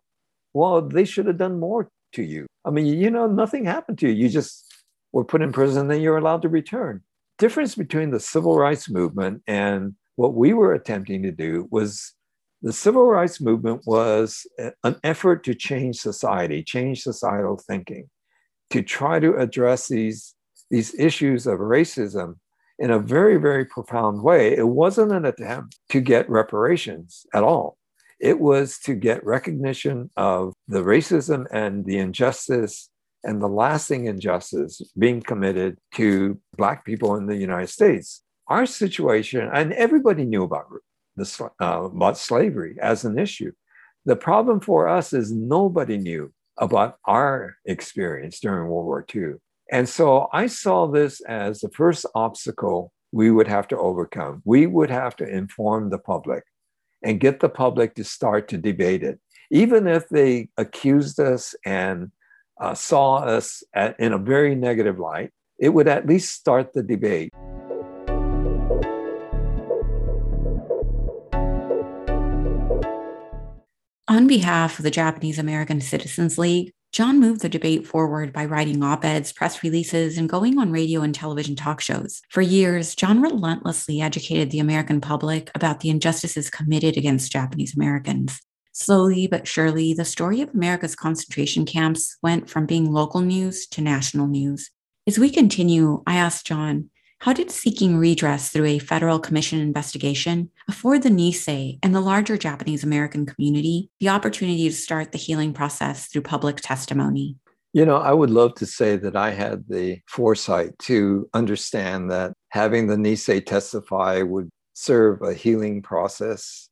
[0.54, 2.46] well, they should have done more to you.
[2.66, 4.14] I mean, you know, nothing happened to you.
[4.14, 4.66] You just
[5.12, 7.02] were put in prison, then you're allowed to return.
[7.38, 12.14] Difference between the civil rights movement and what we were attempting to do was
[12.62, 14.46] the civil rights movement was
[14.84, 18.10] an effort to change society, change societal thinking,
[18.70, 20.36] to try to address these,
[20.70, 22.36] these issues of racism
[22.78, 24.56] in a very, very profound way.
[24.56, 27.78] It wasn't an attempt to get reparations at all.
[28.20, 32.90] It was to get recognition of the racism and the injustice
[33.24, 38.24] and the lasting injustice being committed to Black people in the United States.
[38.48, 40.66] Our situation, and everybody knew about,
[41.16, 43.52] the, uh, about slavery as an issue.
[44.06, 49.34] The problem for us is nobody knew about our experience during World War II.
[49.72, 54.42] And so I saw this as the first obstacle we would have to overcome.
[54.46, 56.44] We would have to inform the public
[57.04, 59.20] and get the public to start to debate it.
[59.50, 62.12] Even if they accused us and
[62.60, 66.84] uh, saw us at, in a very negative light, it would at least start the
[66.84, 67.32] debate.
[74.12, 78.84] On behalf of the Japanese American Citizens League, John moved the debate forward by writing
[78.84, 82.22] op eds, press releases, and going on radio and television talk shows.
[82.28, 88.38] For years, John relentlessly educated the American public about the injustices committed against Japanese Americans.
[88.74, 93.80] Slowly but surely, the story of America's concentration camps went from being local news to
[93.80, 94.72] national news.
[95.08, 96.90] As we continue, I asked John,
[97.22, 102.36] how did seeking redress through a federal commission investigation afford the Nisei and the larger
[102.36, 107.36] Japanese American community the opportunity to start the healing process through public testimony?
[107.74, 112.34] You know, I would love to say that I had the foresight to understand that
[112.50, 116.70] having the Nisei testify would serve a healing process.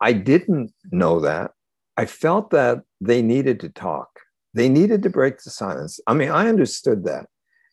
[0.00, 1.50] I didn't know that.
[1.96, 4.20] I felt that they needed to talk.
[4.54, 5.98] They needed to break the silence.
[6.06, 7.26] I mean, I understood that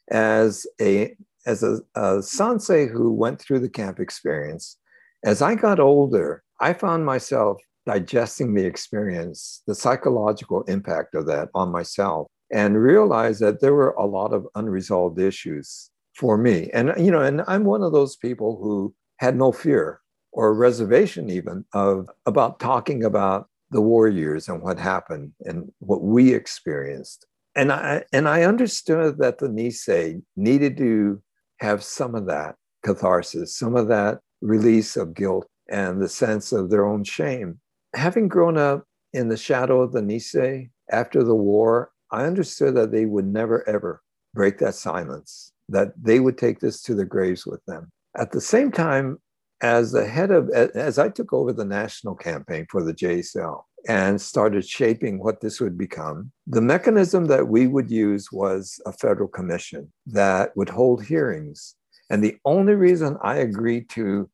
[0.10, 1.16] as a
[1.46, 4.78] as a, a sansei who went through the camp experience,
[5.24, 11.50] as I got older, I found myself digesting the experience, the psychological impact of that
[11.54, 16.70] on myself, and realized that there were a lot of unresolved issues for me.
[16.74, 21.30] And, you know, and I'm one of those people who had no fear or reservation
[21.30, 27.26] even of about talking about the war years and what happened and what we experienced.
[27.56, 31.22] And I and I understood that the Nisei needed to
[31.60, 36.70] have some of that catharsis, some of that release of guilt and the sense of
[36.70, 37.60] their own shame.
[37.96, 42.92] Having grown up in the shadow of the Nisei after the war, I understood that
[42.92, 44.02] they would never, ever
[44.34, 47.90] break that silence, that they would take this to their graves with them.
[48.18, 49.18] At the same time,
[49.62, 54.20] as the head of, as I took over the national campaign for the JACL, and
[54.20, 56.32] started shaping what this would become.
[56.48, 61.76] The mechanism that we would use was a federal commission that would hold hearings.
[62.10, 64.30] And the only reason I agreed to,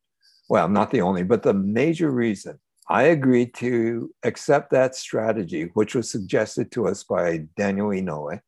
[0.50, 5.96] well, not the only, but the major reason I agreed to accept that strategy, which
[5.96, 8.42] was suggested to us by Daniel Inouye,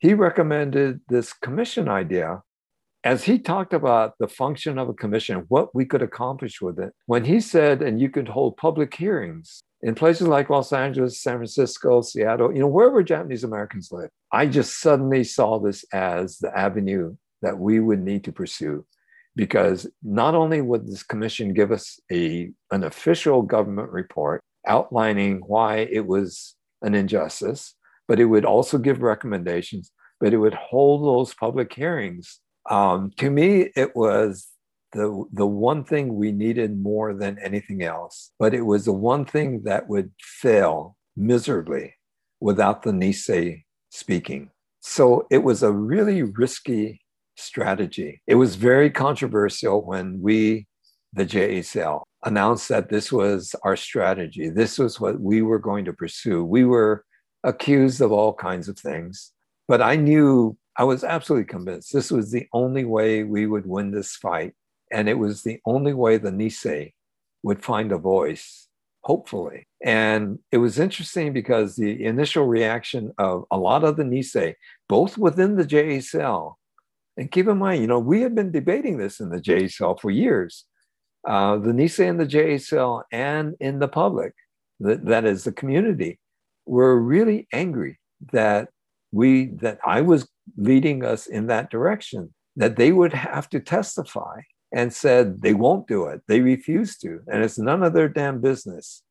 [0.00, 2.42] he recommended this commission idea
[3.04, 6.92] as he talked about the function of a commission, what we could accomplish with it,
[7.06, 11.36] when he said, and you could hold public hearings in places like Los Angeles, San
[11.36, 16.56] Francisco, Seattle, you know, wherever Japanese Americans live, I just suddenly saw this as the
[16.56, 18.84] avenue that we would need to pursue.
[19.36, 25.88] Because not only would this commission give us a, an official government report outlining why
[25.92, 27.74] it was an injustice,
[28.08, 32.40] but it would also give recommendations, but it would hold those public hearings.
[32.68, 34.48] Um, to me, it was
[34.92, 39.24] the, the one thing we needed more than anything else, but it was the one
[39.24, 41.94] thing that would fail miserably
[42.40, 44.50] without the Nisei speaking.
[44.80, 47.00] So it was a really risky
[47.36, 48.22] strategy.
[48.26, 50.66] It was very controversial when we,
[51.12, 54.48] the JACL, announced that this was our strategy.
[54.48, 56.44] This was what we were going to pursue.
[56.44, 57.04] We were
[57.44, 59.32] accused of all kinds of things,
[59.68, 63.90] but I knew, I was absolutely convinced this was the only way we would win
[63.90, 64.54] this fight.
[64.92, 66.92] And it was the only way the Nisei
[67.42, 68.68] would find a voice,
[69.02, 69.66] hopefully.
[69.84, 74.54] And it was interesting because the initial reaction of a lot of the Nisei,
[74.88, 76.54] both within the JACL,
[77.16, 80.12] and keep in mind, you know, we had been debating this in the JACL for
[80.12, 80.64] years.
[81.26, 84.32] Uh, the Nisei and the JACL and in the public,
[84.78, 86.20] that, that is the community,
[86.66, 87.98] were really angry
[88.32, 88.68] that
[89.10, 94.40] we that I was leading us in that direction, that they would have to testify
[94.72, 96.20] and said they won't do it.
[96.28, 97.20] They refuse to.
[97.26, 99.02] And it's none of their damn business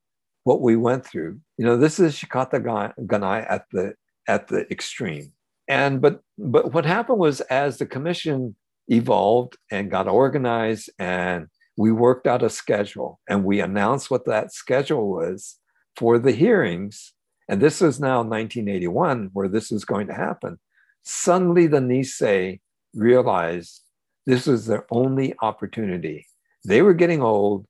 [0.44, 1.40] what we went through.
[1.58, 3.96] You know, this is Shikata Ganai at the
[4.28, 5.34] at the extreme.
[5.68, 8.56] And but but what happened was as the commission
[8.88, 14.54] evolved and got organized and we worked out a schedule and we announced what that
[14.54, 15.58] schedule was
[15.98, 17.14] for the hearings.
[17.50, 20.60] And this is now 1981 where this is going to happen.
[21.08, 22.60] Suddenly the Nisei
[22.94, 23.82] realized
[24.26, 26.28] this was their only opportunity.
[26.66, 27.66] They were getting old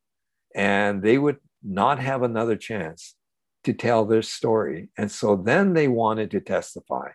[0.55, 3.13] and they would not have another chance
[3.63, 4.89] to tell their story.
[4.97, 7.09] And so then they wanted to testify.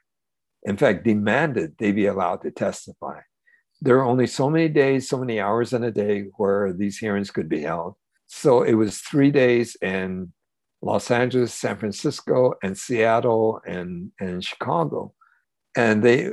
[0.63, 3.23] In fact, demanded they be allowed to testify.
[3.81, 7.33] There are only so many days, so many hours in a day where these hearings
[7.33, 7.95] could be held.
[8.29, 10.33] So it was three days in
[10.83, 15.15] Los Angeles, San Francisco, and Seattle and, and Chicago.
[15.77, 16.33] And they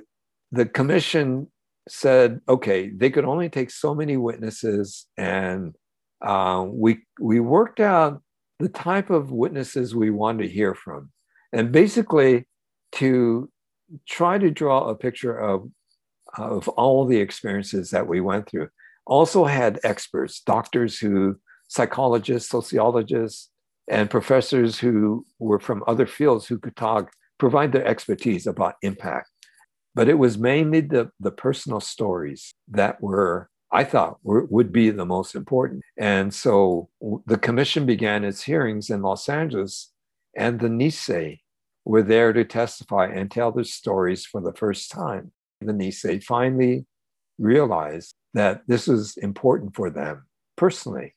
[0.52, 1.48] the commission
[1.88, 5.76] said, okay, they could only take so many witnesses and
[6.22, 8.22] uh, we we worked out
[8.60, 11.12] the type of witnesses we wanted to hear from,
[11.54, 12.46] and basically
[12.94, 13.50] to
[14.08, 15.70] try to draw a picture of
[16.38, 18.70] of all the experiences that we went through.
[19.06, 23.50] Also had experts, doctors who, psychologists, sociologists,
[23.88, 29.30] and professors who were from other fields who could talk, provide their expertise about impact.
[29.96, 34.90] But it was mainly the, the personal stories that were I thought were, would be
[34.90, 35.84] the most important.
[35.98, 36.90] And so
[37.28, 39.92] the commission began its hearings in Los Angeles,
[40.36, 41.42] and the Nisei
[41.86, 45.32] were there to testify and tell their stories for the first time.
[45.62, 46.86] The Nisei finally
[47.38, 50.26] realized that this was important for them
[50.56, 51.16] personally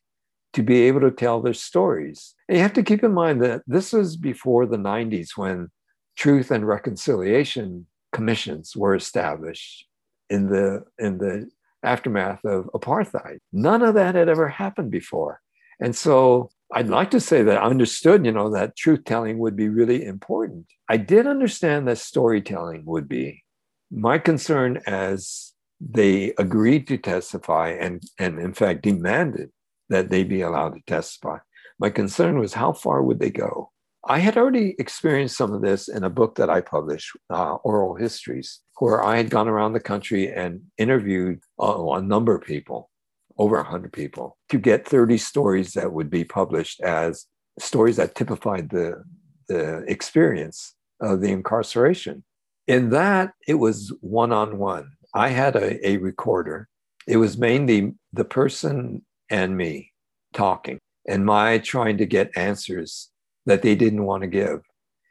[0.53, 2.35] to be able to tell their stories.
[2.47, 5.69] And you have to keep in mind that this was before the 90s when
[6.15, 9.85] truth and reconciliation commissions were established
[10.29, 11.49] in the in the
[11.83, 13.39] aftermath of apartheid.
[13.51, 15.41] None of that had ever happened before.
[15.79, 19.55] And so I'd like to say that I understood, you know, that truth telling would
[19.55, 20.65] be really important.
[20.89, 23.43] I did understand that storytelling would be.
[23.91, 29.51] My concern as they agreed to testify and, and in fact demanded
[29.89, 31.37] that they be allowed to testify.
[31.79, 33.71] My concern was how far would they go?
[34.05, 37.95] I had already experienced some of this in a book that I published, uh, Oral
[37.95, 42.89] Histories, where I had gone around the country and interviewed uh, a number of people,
[43.37, 47.27] over 100 people, to get 30 stories that would be published as
[47.59, 49.03] stories that typified the,
[49.47, 52.25] the experience of the incarceration.
[52.67, 54.91] In that, it was one on one.
[55.13, 56.67] I had a, a recorder.
[57.07, 59.91] It was mainly the person and me
[60.33, 63.11] talking, and my trying to get answers
[63.45, 64.61] that they didn't want to give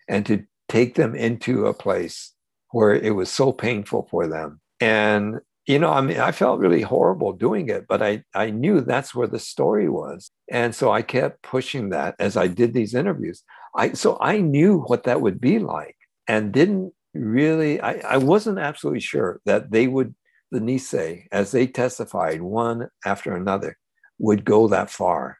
[0.09, 2.33] and to take them into a place
[2.71, 4.61] where it was so painful for them.
[4.81, 8.81] And, you know, I mean, I felt really horrible doing it, but I, I knew
[8.81, 10.31] that's where the story was.
[10.51, 13.43] And so I kept pushing that as I did these interviews.
[13.77, 18.59] I, so I knew what that would be like and didn't really, I, I wasn't
[18.59, 20.15] absolutely sure that they would,
[20.51, 23.79] the Nisei, as they testified one after another,
[24.19, 25.39] would go that far.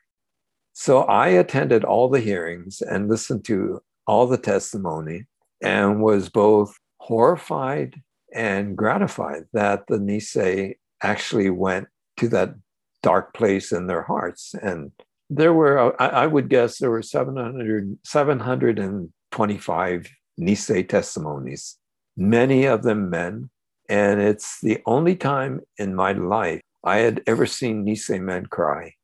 [0.73, 5.27] So I attended all the hearings and listened to all the testimony
[5.63, 8.01] and was both horrified
[8.35, 12.55] and gratified that the Nisei actually went to that
[13.03, 14.55] dark place in their hearts.
[14.63, 14.93] And
[15.29, 20.11] there were, I, would guess, there were 700, 725
[20.41, 21.79] Nisei testimonies,
[22.17, 23.51] many of them men.
[23.89, 28.95] And it's the only time in my life I had ever seen Nisei men cry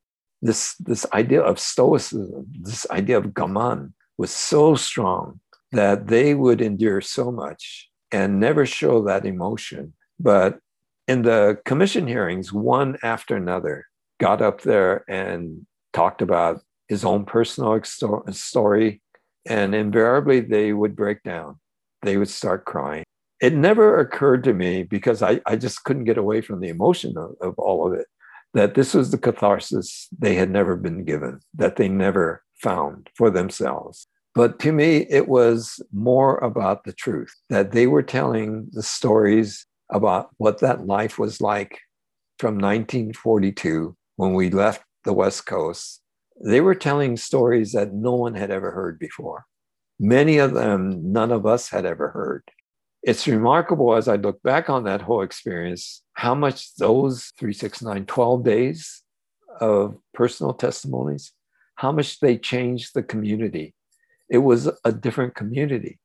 [0.42, 5.40] this, this idea of stoicism, this idea of gaman was so strong
[5.72, 9.92] that they would endure so much and never show that emotion.
[10.18, 10.58] But
[11.06, 13.86] in the commission hearings, one after another
[14.20, 19.02] got up there and talked about his own personal story.
[19.46, 21.58] And invariably, they would break down,
[22.02, 23.04] they would start crying.
[23.40, 27.16] It never occurred to me because I, I just couldn't get away from the emotion
[27.16, 28.06] of, of all of it
[28.54, 33.30] that this was the catharsis they had never been given, that they never found for
[33.30, 34.06] themselves.
[34.34, 39.66] But to me, it was more about the truth that they were telling the stories
[39.90, 41.78] about what that life was like
[42.38, 46.02] from 1942 when we left the West Coast.
[46.44, 49.46] They were telling stories that no one had ever heard before.
[49.98, 52.44] Many of them, none of us had ever heard.
[53.02, 58.44] It's remarkable as I look back on that whole experience, how much those 369, 12
[58.44, 59.02] days
[59.60, 61.32] of personal testimonies,
[61.76, 63.74] how much they changed the community.
[64.28, 65.98] It was a different community.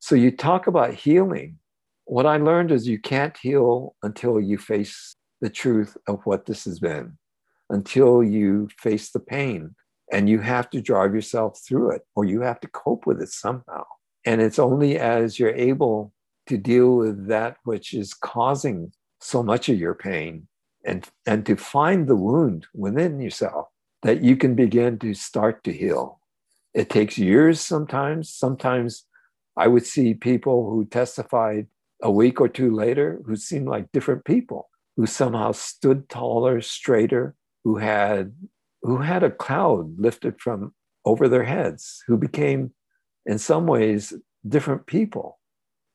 [0.00, 1.58] So you talk about healing.
[2.04, 6.66] What I learned is you can't heal until you face the truth of what this
[6.66, 7.16] has been,
[7.70, 9.74] until you face the pain.
[10.12, 13.30] And you have to drive yourself through it or you have to cope with it
[13.30, 13.84] somehow.
[14.26, 16.12] And it's only as you're able
[16.46, 20.46] to deal with that which is causing so much of your pain
[20.84, 23.68] and, and to find the wound within yourself
[24.02, 26.20] that you can begin to start to heal.
[26.74, 28.30] It takes years sometimes.
[28.30, 29.06] Sometimes
[29.56, 31.68] I would see people who testified
[32.02, 37.34] a week or two later who seemed like different people, who somehow stood taller, straighter,
[37.62, 38.34] who had
[38.82, 40.74] who had a cloud lifted from
[41.06, 42.72] over their heads, who became
[43.24, 44.12] in some ways
[44.46, 45.38] different people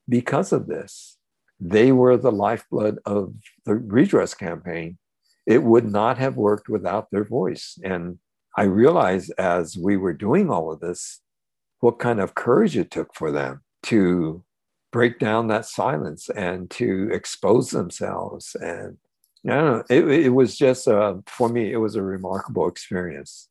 [0.09, 1.17] because of this.
[1.59, 3.33] They were the lifeblood of
[3.65, 4.97] the redress campaign.
[5.45, 7.77] It would not have worked without their voice.
[7.83, 8.19] And
[8.57, 11.21] I realized as we were doing all of this,
[11.79, 14.43] what kind of courage it took for them to
[14.91, 18.55] break down that silence and to expose themselves.
[18.55, 18.97] And
[19.47, 23.47] I don't know, it, it was just, uh, for me, it was a remarkable experience.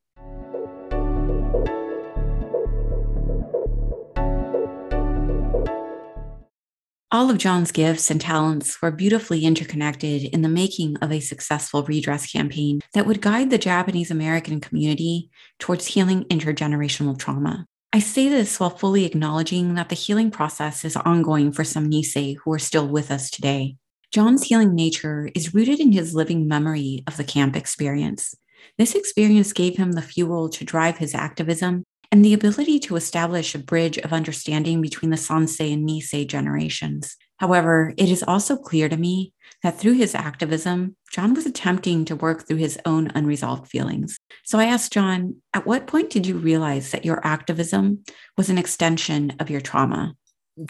[7.11, 11.83] All of John's gifts and talents were beautifully interconnected in the making of a successful
[11.85, 17.65] redress campaign that would guide the Japanese American community towards healing intergenerational trauma.
[17.95, 22.37] I say this while fully acknowledging that the healing process is ongoing for some Nisei
[22.45, 23.77] who are still with us today.
[24.13, 28.35] John's healing nature is rooted in his living memory of the camp experience.
[28.77, 33.55] This experience gave him the fuel to drive his activism and the ability to establish
[33.55, 37.17] a bridge of understanding between the Sansei and Nisei generations.
[37.39, 39.33] However, it is also clear to me
[39.63, 44.19] that through his activism, John was attempting to work through his own unresolved feelings.
[44.45, 48.05] So I asked John, at what point did you realize that your activism
[48.37, 50.15] was an extension of your trauma?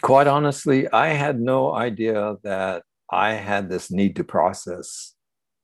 [0.01, 5.15] Quite honestly, I had no idea that I had this need to process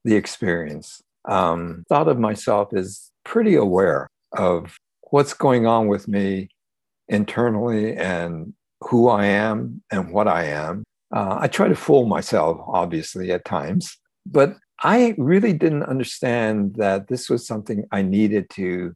[0.03, 1.01] the experience.
[1.28, 4.78] Um, thought of myself as pretty aware of
[5.16, 6.49] what's going on with me
[7.07, 10.84] internally and who I am and what I am.
[11.16, 17.07] Uh, I try to fool myself, obviously, at times, but I really didn't understand that
[17.07, 18.93] this was something I needed to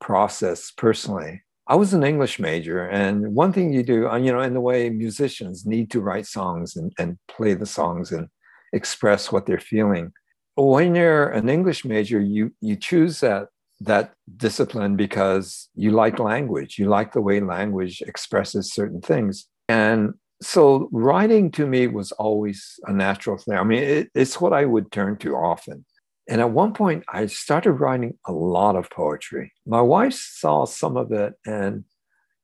[0.00, 1.40] process personally.
[1.68, 4.60] I was an English major, and one thing you do, uh, you know, in the
[4.60, 8.26] way musicians need to write songs and, and play the songs and
[8.72, 10.10] express what they're feeling.
[10.56, 13.50] When you're an English major, you you choose that
[13.80, 19.46] that discipline because you like language, you like the way language expresses certain things.
[19.68, 23.54] And so writing to me was always a natural thing.
[23.56, 25.84] I mean, it, it's what I would turn to often.
[26.28, 29.52] And at one point, I started writing a lot of poetry.
[29.66, 31.84] My wife saw some of it and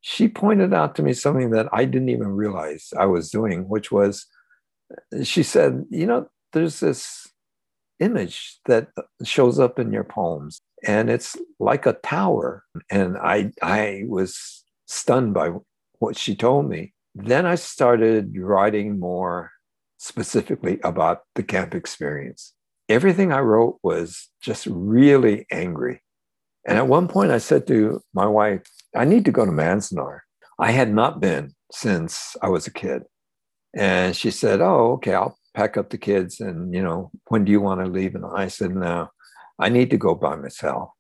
[0.01, 3.93] she pointed out to me something that I didn't even realize I was doing, which
[3.93, 4.27] was
[5.25, 7.29] she said, You know, there's this
[7.99, 8.89] image that
[9.25, 12.65] shows up in your poems and it's like a tower.
[12.91, 15.51] And i i was stunned by
[15.99, 16.95] what she told me.
[17.15, 19.51] Then i started writing more
[19.99, 22.55] specifically about the camp experience.
[22.89, 26.03] Everything i wrote was just really angry.
[26.67, 28.63] And at one point i said to my wife
[28.95, 30.21] i need to go to manzanar.
[30.59, 33.03] I had not been since i was a kid.
[33.77, 37.51] And she said oh okay i'll pack up the kids and you know when do
[37.51, 38.15] you want to leave?
[38.15, 39.09] And i said no
[39.59, 40.91] i need to go by myself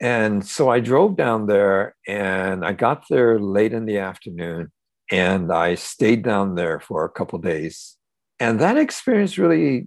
[0.00, 4.70] and so i drove down there and i got there late in the afternoon
[5.10, 7.96] and i stayed down there for a couple days
[8.40, 9.86] and that experience really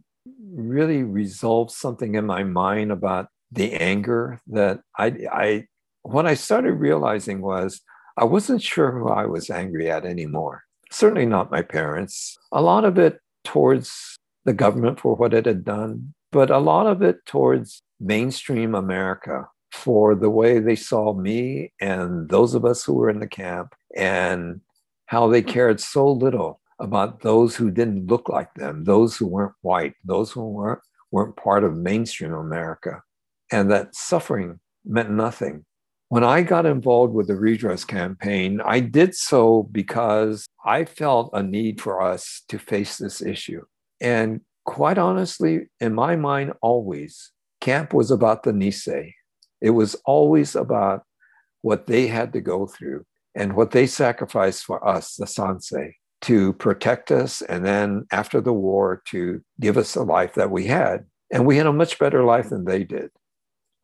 [0.54, 5.66] really resolved something in my mind about the anger that i i
[6.04, 7.82] what i started realizing was
[8.18, 10.64] I wasn't sure who I was angry at anymore.
[10.92, 12.36] Certainly not my parents.
[12.52, 16.88] A lot of it towards the government for what it had done, but a lot
[16.88, 22.84] of it towards mainstream America for the way they saw me and those of us
[22.84, 24.62] who were in the camp and
[25.08, 29.56] how they cared so little about those who didn't look like them, those who weren't
[29.62, 30.82] white, those who weren't,
[31.12, 33.02] weren't part of mainstream America,
[33.52, 35.66] and that suffering meant nothing.
[36.10, 41.44] When I got involved with the redress campaign, I did so because I felt a
[41.44, 43.64] need for us to face this issue.
[44.00, 47.32] And quite honestly, in my mind, always,
[47.62, 49.14] camp was about the Nisei.
[49.62, 51.04] It was always about
[51.62, 53.06] what they had to go through
[53.36, 57.42] and what they sacrificed for us, the Sansei, to protect us.
[57.44, 61.06] And then after the war, to give us the life that we had.
[61.32, 63.10] And we had a much better life than they did.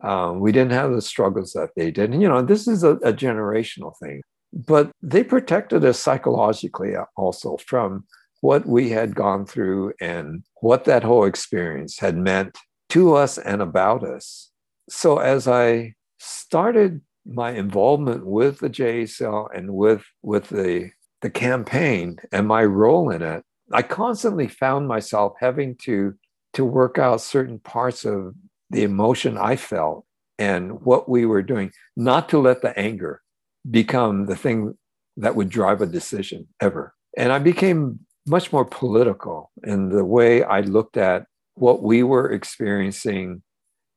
[0.01, 2.11] Um, we didn't have the struggles that they did.
[2.11, 4.21] And, you know, this is a, a generational thing,
[4.51, 8.05] but they protected us psychologically also from
[8.41, 12.57] what we had gone through and what that whole experience had meant
[12.93, 14.51] to us and about us.
[14.87, 20.91] So as I started my involvement with the JACL and with, with the,
[21.21, 26.13] the campaign and my role in it, I constantly found myself having to,
[26.53, 28.35] to work out certain parts of
[28.69, 30.05] the emotion I felt
[30.37, 33.23] and what we were doing, not to let the anger
[33.71, 34.77] become the thing
[35.17, 36.93] that would drive a decision ever.
[37.17, 41.25] And I became much more political in the way I looked at
[41.55, 43.43] what we were experiencing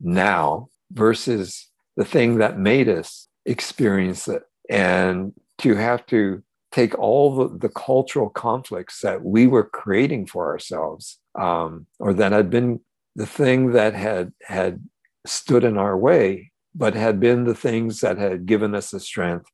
[0.01, 4.43] now versus the thing that made us experience it.
[4.69, 6.43] And to have to
[6.73, 12.33] take all the, the cultural conflicts that we were creating for ourselves, um, or that
[12.33, 12.81] had been
[13.15, 14.85] the thing that had had
[15.25, 19.47] stood in our way, but had been the things that had given us the strength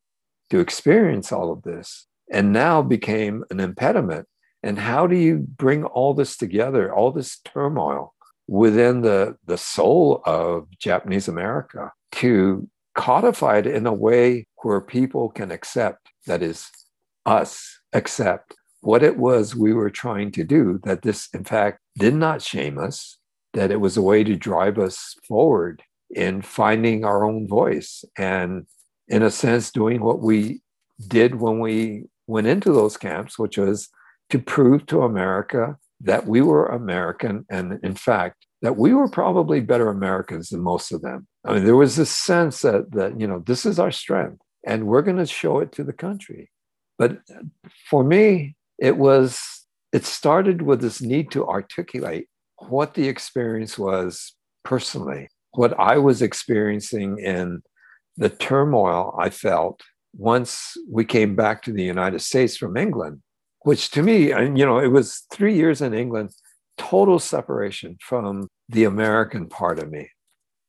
[0.50, 4.26] to experience all of this, and now became an impediment.
[4.62, 8.14] And how do you bring all this together, all this turmoil
[8.46, 15.30] within the, the soul of Japanese America to codify it in a way where people
[15.30, 16.68] can accept, that is,
[17.26, 22.14] us accept what it was we were trying to do, that this, in fact, did
[22.14, 23.18] not shame us,
[23.54, 28.66] that it was a way to drive us forward in finding our own voice and,
[29.08, 30.60] in a sense, doing what we
[31.08, 33.88] did when we went into those camps, which was
[34.32, 39.60] to prove to America that we were American and, in fact, that we were probably
[39.60, 41.26] better Americans than most of them.
[41.44, 44.86] I mean, there was this sense that, that you know, this is our strength and
[44.86, 46.50] we're going to show it to the country.
[46.98, 47.18] But
[47.90, 49.42] for me, it was,
[49.92, 54.32] it started with this need to articulate what the experience was
[54.64, 57.62] personally, what I was experiencing in
[58.16, 59.82] the turmoil I felt
[60.14, 63.20] once we came back to the United States from England,
[63.64, 66.30] which to me, you know, it was three years in England,
[66.76, 70.10] total separation from the American part of me.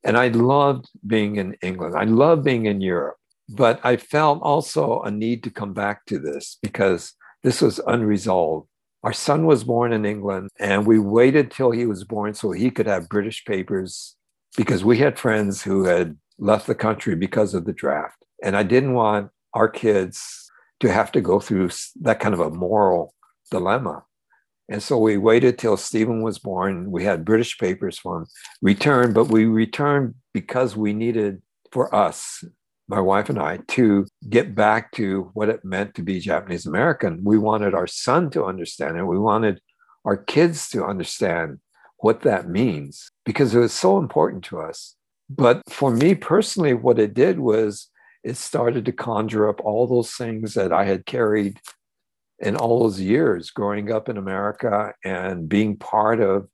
[0.03, 1.95] And I loved being in England.
[1.97, 3.15] I loved being in Europe.
[3.49, 7.13] But I felt also a need to come back to this because
[7.43, 8.67] this was unresolved.
[9.03, 12.71] Our son was born in England, and we waited till he was born so he
[12.71, 14.15] could have British papers
[14.55, 18.23] because we had friends who had left the country because of the draft.
[18.41, 20.42] And I didn't want our kids
[20.79, 21.69] to have to go through
[22.01, 23.13] that kind of a moral
[23.51, 24.03] dilemma.
[24.69, 26.89] And so we waited till Stephen was born.
[26.89, 28.25] We had British papers for him,
[28.61, 32.43] returned, but we returned because we needed for us,
[32.87, 37.23] my wife and I, to get back to what it meant to be Japanese American.
[37.23, 39.03] We wanted our son to understand it.
[39.03, 39.59] We wanted
[40.05, 41.59] our kids to understand
[41.97, 44.95] what that means because it was so important to us.
[45.29, 47.89] But for me personally, what it did was
[48.23, 51.59] it started to conjure up all those things that I had carried
[52.39, 56.47] in all those years growing up in America and being part of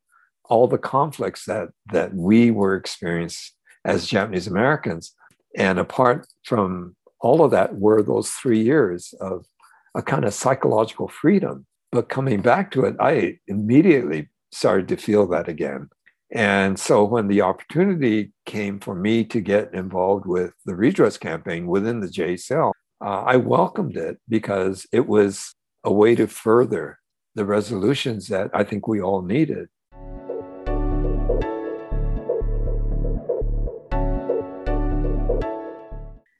[0.44, 3.52] all the conflicts that that we were experiencing
[3.84, 5.14] as Japanese Americans.
[5.56, 9.46] And apart from all of that were those three years of
[9.94, 11.66] a kind of psychological freedom.
[11.92, 15.88] But coming back to it, I immediately started to feel that again.
[16.32, 21.66] And so when the opportunity came for me to get involved with the redress campaign
[21.66, 22.72] within the JACL,
[23.04, 26.98] uh, I welcomed it because it was a way to further
[27.34, 29.68] the resolutions that I think we all needed.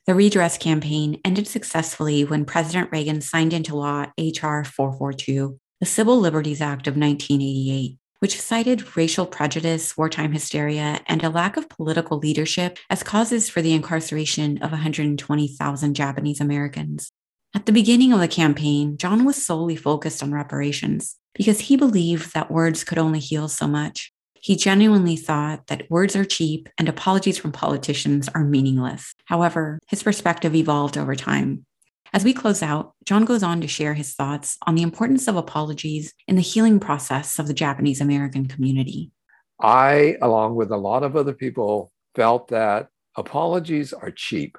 [0.06, 4.64] The redress campaign ended successfully when President Reagan signed into law H.R.
[4.64, 7.99] 442, the Civil Liberties Act of 1988.
[8.20, 13.60] Which cited racial prejudice, wartime hysteria, and a lack of political leadership as causes for
[13.60, 17.10] the incarceration of 120,000 Japanese Americans.
[17.54, 22.32] At the beginning of the campaign, John was solely focused on reparations because he believed
[22.32, 24.12] that words could only heal so much.
[24.34, 29.14] He genuinely thought that words are cheap and apologies from politicians are meaningless.
[29.26, 31.66] However, his perspective evolved over time.
[32.12, 35.36] As we close out, John goes on to share his thoughts on the importance of
[35.36, 39.12] apologies in the healing process of the Japanese American community.
[39.60, 44.58] I, along with a lot of other people, felt that apologies are cheap.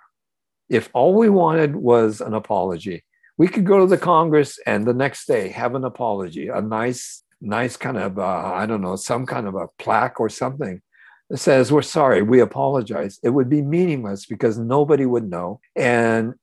[0.70, 3.04] If all we wanted was an apology,
[3.38, 7.24] we could go to the Congress and the next day have an apology, a nice,
[7.41, 10.82] nice kind of, uh, I don't know, some kind of a plaque or something
[11.30, 13.20] that says, We're sorry, we apologize.
[13.24, 15.60] It would be meaningless because nobody would know.
[15.76, 16.36] And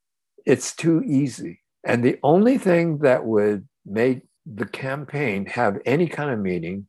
[0.46, 1.60] it's too easy.
[1.84, 6.86] And the only thing that would make the campaign have any kind of meaning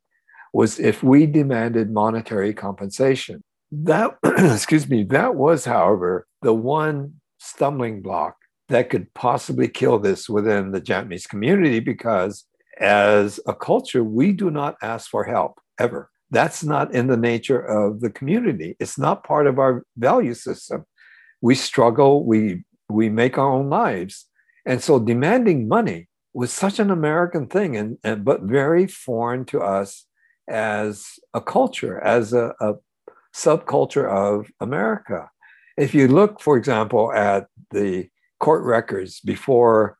[0.54, 3.44] was if we demanded monetary compensation.
[3.72, 8.36] That, excuse me, that was, however, the one stumbling block
[8.70, 12.46] that could possibly kill this within the Japanese community because
[12.80, 16.10] as a culture, we do not ask for help ever.
[16.32, 18.76] That's not in the nature of the community.
[18.80, 20.86] It's not part of our value system.
[21.42, 24.26] We struggle, we, we make our own lives.
[24.66, 29.62] And so demanding money was such an American thing, and, and but very foreign to
[29.62, 30.06] us
[30.48, 32.74] as a culture, as a, a
[33.34, 35.30] subculture of America.
[35.78, 38.10] If you look, for example, at the
[38.40, 39.98] court records before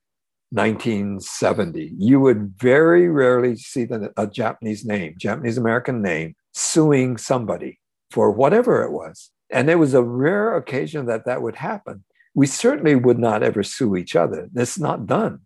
[0.52, 7.80] 1970, you would very rarely see the, a Japanese name, Japanese American name, suing somebody
[8.12, 9.32] for whatever it was.
[9.52, 12.04] And it was a rare occasion that that would happen.
[12.34, 14.50] We certainly would not ever sue each other.
[14.54, 15.40] That's not done.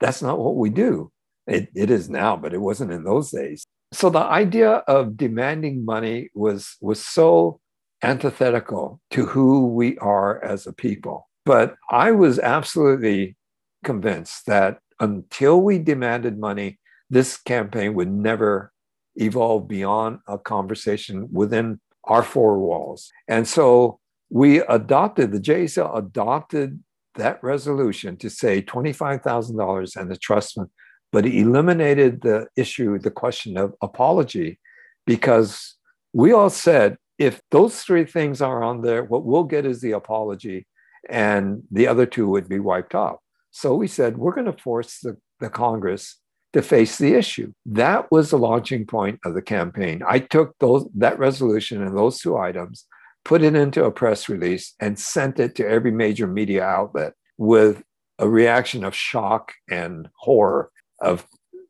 [0.00, 1.10] That's not what we do.
[1.46, 3.64] It, it is now, but it wasn't in those days.
[3.92, 7.60] So the idea of demanding money was, was so
[8.02, 11.28] antithetical to who we are as a people.
[11.46, 13.36] But I was absolutely
[13.82, 18.72] convinced that until we demanded money, this campaign would never
[19.16, 23.10] evolve beyond a conversation within our four walls.
[23.26, 24.00] And so
[24.30, 26.82] we adopted, the JACL adopted
[27.14, 30.68] that resolution to say $25,000 and the trust fund,
[31.12, 34.58] but eliminated the issue, the question of apology,
[35.06, 35.76] because
[36.12, 39.92] we all said if those three things are on there, what we'll get is the
[39.92, 40.66] apology
[41.08, 43.16] and the other two would be wiped off.
[43.50, 46.16] So we said, we're going to force the, the Congress
[46.52, 47.52] to face the issue.
[47.66, 50.02] That was the launching point of the campaign.
[50.06, 52.86] I took those, that resolution and those two items,
[53.28, 57.82] put it into a press release, and sent it to every major media outlet with
[58.18, 60.70] a reaction of shock and horror
[61.02, 61.26] of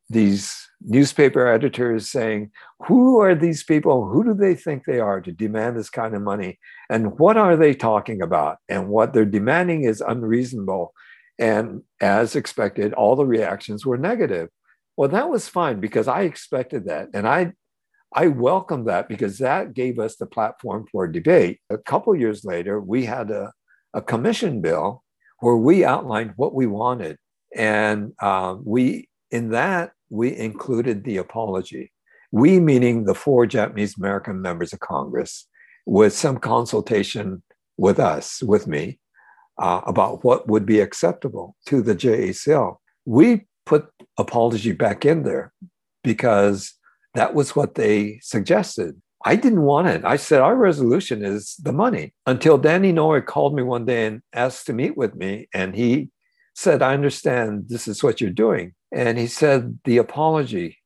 [0.09, 2.53] these newspaper editors saying,
[2.87, 4.09] Who are these people?
[4.09, 6.61] Who do they think they are to demand this kind of money?
[6.89, 8.59] And what are they talking about?
[8.69, 10.95] And what they're demanding is unreasonable.
[11.41, 14.49] And as expected, all the reactions were negative.
[14.97, 17.09] Well, that was fine because I expected that.
[17.15, 17.55] And I
[18.15, 21.61] I welcome that because that gave us the platform for debate.
[21.71, 23.53] A couple years later, we had a,
[23.93, 25.03] a commission bill
[25.41, 27.19] where we outlined what we wanted.
[27.55, 31.93] And uh, we, in that, we included the apology.
[32.33, 35.47] We, meaning the four Japanese American members of Congress,
[35.87, 37.43] with some consultation
[37.77, 38.99] with us, with me,
[39.59, 42.77] uh, about what would be acceptable to the JACL.
[43.05, 43.89] We put
[44.19, 45.53] apology back in there
[46.03, 46.75] because
[47.15, 49.01] that was what they suggested.
[49.25, 50.05] I didn't want it.
[50.05, 52.15] I said, our resolution is the money.
[52.27, 55.49] Until Danny Inouye called me one day and asked to meet with me.
[55.53, 56.11] And he
[56.55, 58.75] said, I understand this is what you're doing.
[58.93, 60.79] And he said, the apology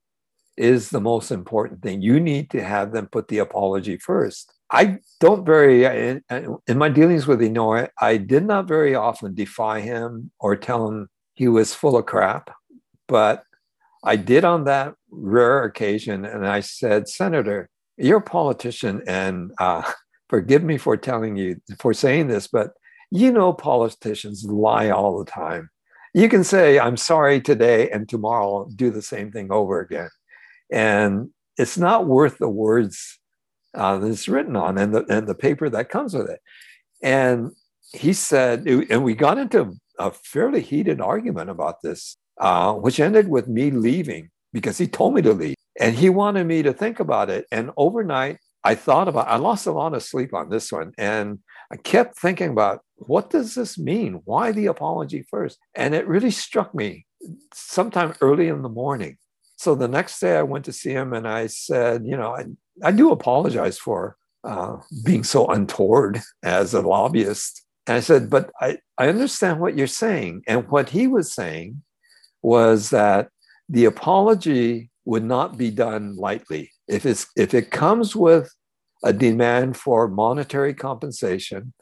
[0.57, 2.03] is the most important thing.
[2.03, 4.53] You need to have them put the apology first.
[4.71, 8.95] I don't very, uh, in, uh, in my dealings with Inouye, I did not very
[8.95, 12.51] often defy him or tell him he was full of crap.
[13.09, 13.45] But
[14.05, 16.25] I did on that rare occasion.
[16.25, 19.03] And I said, Senator, you're a politician.
[19.07, 19.83] And uh,
[20.29, 22.73] forgive me for telling you, for saying this, but
[23.11, 25.69] you know, politicians lie all the time
[26.15, 30.11] you can say, I'm sorry today, and tomorrow do the same thing over again.
[30.71, 33.19] And it's not worth the words
[33.75, 36.41] uh, that it's written on and the, and the paper that comes with it.
[37.03, 37.53] And
[37.93, 43.29] he said, and we got into a fairly heated argument about this, uh, which ended
[43.29, 45.57] with me leaving because he told me to leave.
[45.81, 47.47] And he wanted me to think about it.
[47.51, 50.93] And overnight, I thought about, I lost a lot of sleep on this one.
[50.99, 51.39] And
[51.73, 54.21] I kept thinking about what does this mean?
[54.25, 55.59] Why the apology first?
[55.75, 57.07] And it really struck me
[57.55, 59.17] sometime early in the morning,
[59.57, 62.45] So the next day I went to see him and I said, you know, I,
[62.83, 67.65] I do apologize for uh, being so untoward as a lobbyist.
[67.87, 70.43] And I said, but I, I understand what you're saying.
[70.47, 71.83] And what he was saying
[72.43, 73.29] was that
[73.69, 76.71] the apology would not be done lightly.
[76.89, 78.53] If, it's, if it comes with
[79.05, 81.73] a demand for monetary compensation,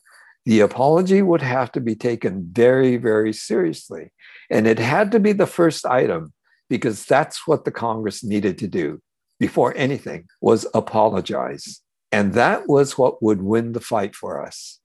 [0.46, 4.12] the apology would have to be taken very, very seriously.
[4.50, 6.32] And it had to be the first item
[6.68, 9.02] because that's what the Congress needed to do
[9.38, 11.82] before anything was apologize.
[12.12, 14.78] And that was what would win the fight for us.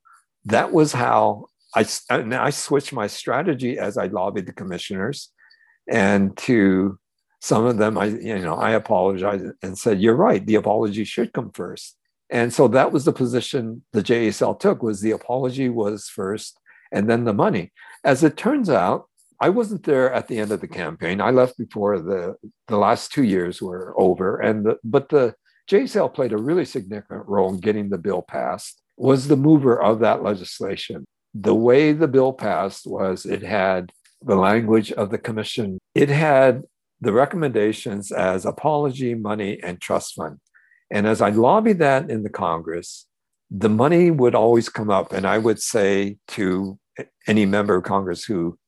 [0.44, 5.30] That was how I, I switched my strategy as I lobbied the commissioners
[5.88, 6.98] and to
[7.40, 10.44] some of them, I, you know, I apologized and said, you're right.
[10.44, 11.96] The apology should come first.
[12.30, 16.58] And so that was the position the JACL took was the apology was first
[16.90, 17.72] and then the money.
[18.04, 19.08] As it turns out,
[19.40, 21.20] I wasn't there at the end of the campaign.
[21.20, 22.36] I left before the,
[22.68, 24.40] the last two years were over.
[24.40, 25.34] And the, but the
[25.70, 30.00] JACL played a really significant role in getting the bill passed, was the mover of
[30.00, 31.04] that legislation.
[31.34, 33.92] The way the bill passed was it had
[34.26, 35.78] the language of the commission.
[35.94, 36.64] It had
[37.00, 40.38] the recommendations as apology, money, and trust fund.
[40.90, 43.06] And as I lobbied that in the Congress,
[43.50, 45.12] the money would always come up.
[45.12, 46.78] And I would say to
[47.26, 48.58] any member of Congress who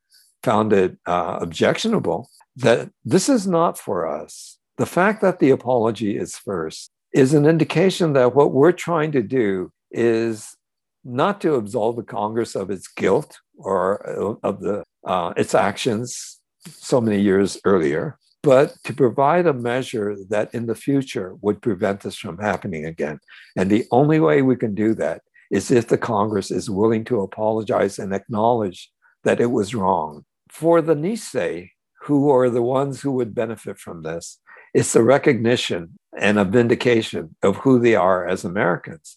[0.43, 4.59] found it uh, objectionable that this is not for us.
[4.77, 9.23] The fact that the apology is first is an indication that what we're trying to
[9.23, 10.57] do is
[11.05, 16.39] not to absolve the Congress of its guilt or uh, of the uh, its actions
[16.67, 22.01] so many years earlier, but to provide a measure that in the future would prevent
[22.03, 23.19] this from happening again.
[23.57, 27.23] And the only way we can do that is if the Congress is willing to
[27.23, 28.91] apologize and acknowledge
[29.25, 30.25] that it was wrong.
[30.51, 31.71] For the Nisei,
[32.03, 34.39] who are the ones who would benefit from this,
[34.75, 39.17] it's a recognition and a vindication of who they are as Americans.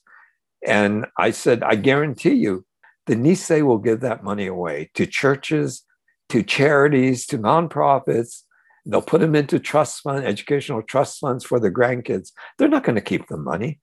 [0.66, 2.66] And I said, I guarantee you,
[3.12, 5.84] the Nisei will give that money away to churches,
[6.30, 8.44] to charities, to nonprofits,
[8.86, 12.32] They'll put them into trust fund, educational trust funds for their grandkids.
[12.58, 13.80] They're not going to keep the money.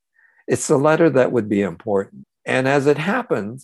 [0.46, 2.26] It's the letter that would be important.
[2.44, 3.60] And as it happened,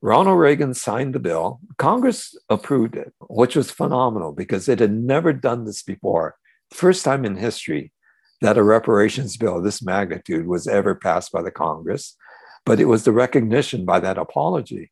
[0.00, 1.60] Ronald Reagan signed the bill.
[1.78, 6.36] Congress approved it, which was phenomenal because it had never done this before.
[6.72, 7.92] First time in history
[8.40, 12.16] that a reparations bill of this magnitude was ever passed by the Congress.
[12.64, 14.90] But it was the recognition by that apology.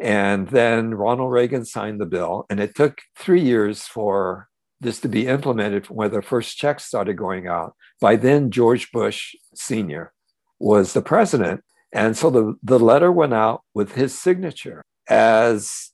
[0.00, 4.48] And then Ronald Reagan signed the bill, and it took three years for
[4.80, 7.74] this to be implemented when the first checks started going out.
[8.00, 10.12] By then, George Bush Sr.
[10.58, 11.62] was the president.
[11.92, 14.82] And so the, the letter went out with his signature.
[15.08, 15.90] As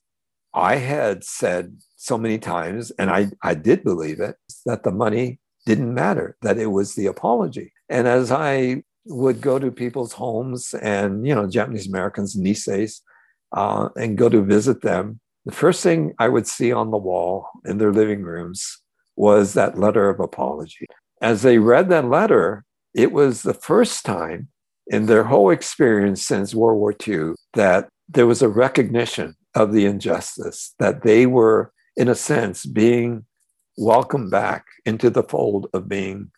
[0.53, 4.35] I had said so many times, and I, I did believe it,
[4.65, 7.73] that the money didn't matter, that it was the apology.
[7.89, 13.01] And as I would go to people's homes and, you know, Japanese Americans, Niseis,
[13.51, 17.47] uh, and go to visit them, the first thing I would see on the wall
[17.65, 18.81] in their living rooms
[19.15, 20.85] was that letter of apology.
[21.21, 24.49] As they read that letter, it was the first time
[24.87, 29.85] in their whole experience since World War II that there was a recognition of the
[29.85, 33.25] injustice, that they were, in a sense, being
[33.77, 36.31] welcomed back into the fold of being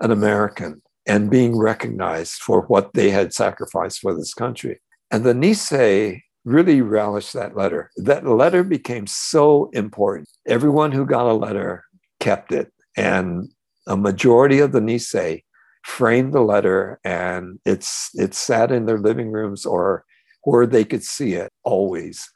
[0.00, 4.80] an American and being recognized for what they had sacrificed for this country.
[5.10, 7.90] And the Nisei really relished that letter.
[7.96, 10.28] That letter became so important.
[10.46, 11.84] Everyone who got a letter
[12.20, 12.72] kept it.
[12.96, 13.48] And
[13.86, 15.42] a majority of the Nisei
[15.84, 20.04] framed the letter and it's it sat in their living rooms or
[20.42, 22.28] where they could see it always.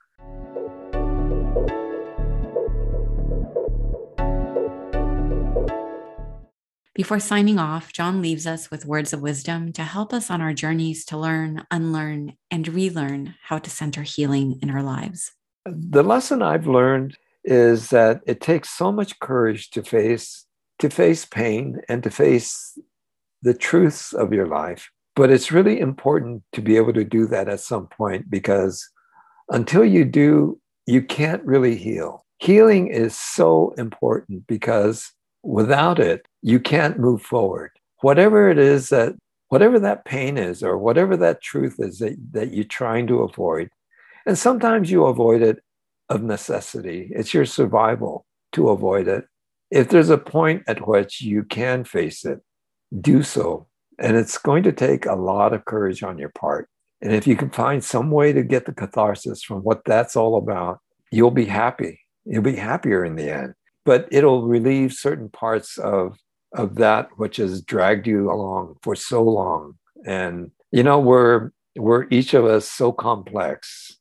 [7.00, 10.52] Before signing off, John leaves us with words of wisdom to help us on our
[10.52, 15.32] journeys to learn, unlearn, and relearn how to center healing in our lives.
[15.64, 20.44] The lesson I've learned is that it takes so much courage to face
[20.80, 22.78] to face pain and to face
[23.40, 24.90] the truths of your life.
[25.16, 28.86] But it's really important to be able to do that at some point because
[29.48, 32.26] until you do, you can't really heal.
[32.40, 35.10] Healing is so important because
[35.42, 37.70] without it, you can't move forward.
[38.00, 39.14] Whatever it is that,
[39.48, 43.68] whatever that pain is, or whatever that truth is that, that you're trying to avoid,
[44.26, 45.58] and sometimes you avoid it
[46.08, 49.24] of necessity, it's your survival to avoid it.
[49.70, 52.40] If there's a point at which you can face it,
[53.00, 53.68] do so.
[53.98, 56.68] And it's going to take a lot of courage on your part.
[57.00, 60.36] And if you can find some way to get the catharsis from what that's all
[60.36, 60.80] about,
[61.12, 62.00] you'll be happy.
[62.24, 63.54] You'll be happier in the end
[63.84, 66.16] but it'll relieve certain parts of
[66.52, 69.74] of that which has dragged you along for so long.
[70.04, 73.96] And, you know, we're, we're each of us so complex.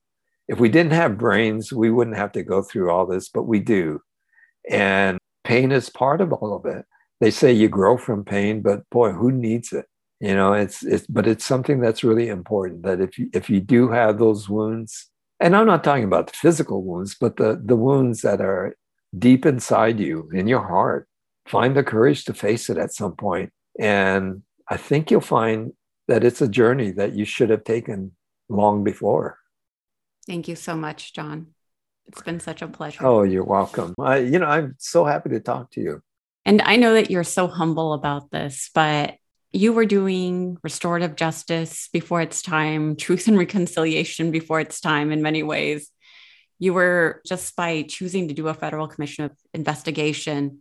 [0.48, 3.60] If we didn't have brains, we wouldn't have to go through all this, but we
[3.60, 4.02] do.
[4.70, 6.86] And pain is part of all of it.
[7.20, 9.86] They say you grow from pain, but boy, who needs it?
[10.20, 13.62] You know, it's it's but it's something that's really important that if you if you
[13.62, 17.78] do have those wounds, and I'm not talking about the physical wounds, but the the
[17.78, 18.76] wounds that are
[19.18, 21.08] deep inside you in your heart,
[21.46, 23.52] find the courage to face it at some point.
[23.80, 25.74] And I think you'll find
[26.08, 28.12] that it's a journey that you should have taken
[28.50, 29.38] long before.
[30.28, 31.48] Thank you so much, John.
[32.08, 33.06] It's been such a pleasure.
[33.06, 33.94] Oh, you're welcome.
[34.00, 36.02] I, you know, I'm so happy to talk to you.
[36.46, 39.16] And I know that you're so humble about this, but
[39.52, 45.22] you were doing restorative justice before its time, truth and reconciliation before its time in
[45.22, 45.92] many ways.
[46.60, 50.60] You were just by choosing to do a federal commission of investigation,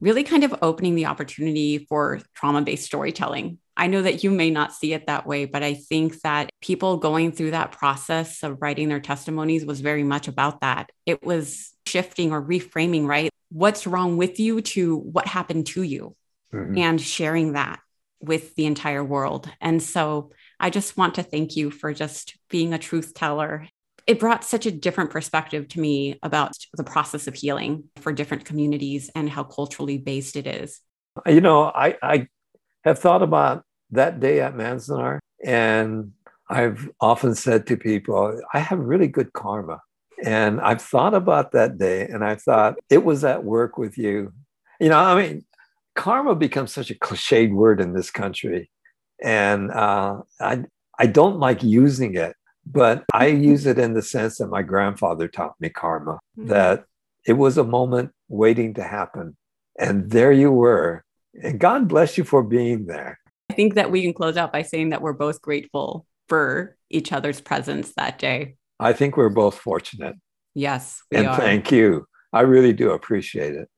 [0.00, 3.58] really kind of opening the opportunity for trauma based storytelling.
[3.76, 6.96] I know that you may not see it that way, but I think that people
[6.96, 10.90] going through that process of writing their testimonies was very much about that.
[11.06, 13.30] It was shifting or reframing, right?
[13.50, 16.16] What's wrong with you to what happened to you
[16.52, 16.78] mm-hmm.
[16.78, 17.80] and sharing that
[18.20, 19.50] with the entire world.
[19.60, 23.68] And so I just want to thank you for just being a truth teller.
[24.06, 28.44] It brought such a different perspective to me about the process of healing for different
[28.44, 30.80] communities and how culturally based it is.
[31.26, 32.28] You know, I, I
[32.84, 36.12] have thought about that day at Manzanar, and
[36.50, 39.80] I've often said to people, I have really good karma.
[40.24, 44.32] And I've thought about that day, and I thought it was at work with you.
[44.80, 45.44] You know, I mean,
[45.94, 48.70] karma becomes such a cliched word in this country.
[49.22, 50.64] And uh, I,
[50.98, 52.34] I don't like using it,
[52.66, 56.48] but I use it in the sense that my grandfather taught me karma, mm-hmm.
[56.48, 56.84] that
[57.26, 59.36] it was a moment waiting to happen.
[59.78, 61.04] And there you were.
[61.42, 63.18] And God bless you for being there.
[63.50, 67.12] I think that we can close out by saying that we're both grateful for each
[67.12, 68.56] other's presence that day.
[68.80, 70.16] I think we're both fortunate.
[70.54, 71.02] Yes.
[71.12, 71.36] and are.
[71.36, 72.06] thank you.
[72.32, 73.68] I really do appreciate it.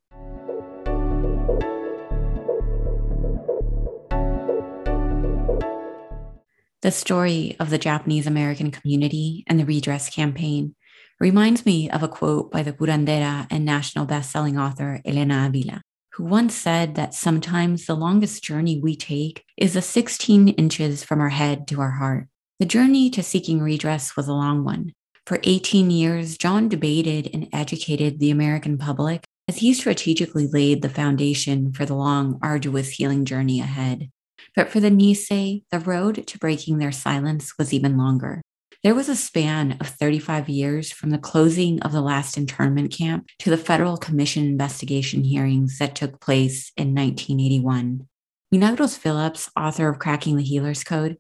[6.87, 10.77] The story of the Japanese American community and the redress campaign
[11.19, 15.83] reminds me of a quote by the curandera and national best-selling author Elena Avila,
[16.13, 21.21] who once said that sometimes the longest journey we take is the 16 inches from
[21.21, 22.29] our head to our heart.
[22.61, 24.93] The journey to seeking redress was a long one.
[25.27, 30.89] For 18 years, John debated and educated the American public as he strategically laid the
[30.89, 34.09] foundation for the long, arduous healing journey ahead.
[34.55, 38.43] But for the Nisei, the road to breaking their silence was even longer.
[38.83, 43.27] There was a span of 35 years from the closing of the last internment camp
[43.41, 48.07] to the federal commission investigation hearings that took place in 1981.
[48.53, 51.17] Milagros Phillips, author of Cracking the Healer's Code,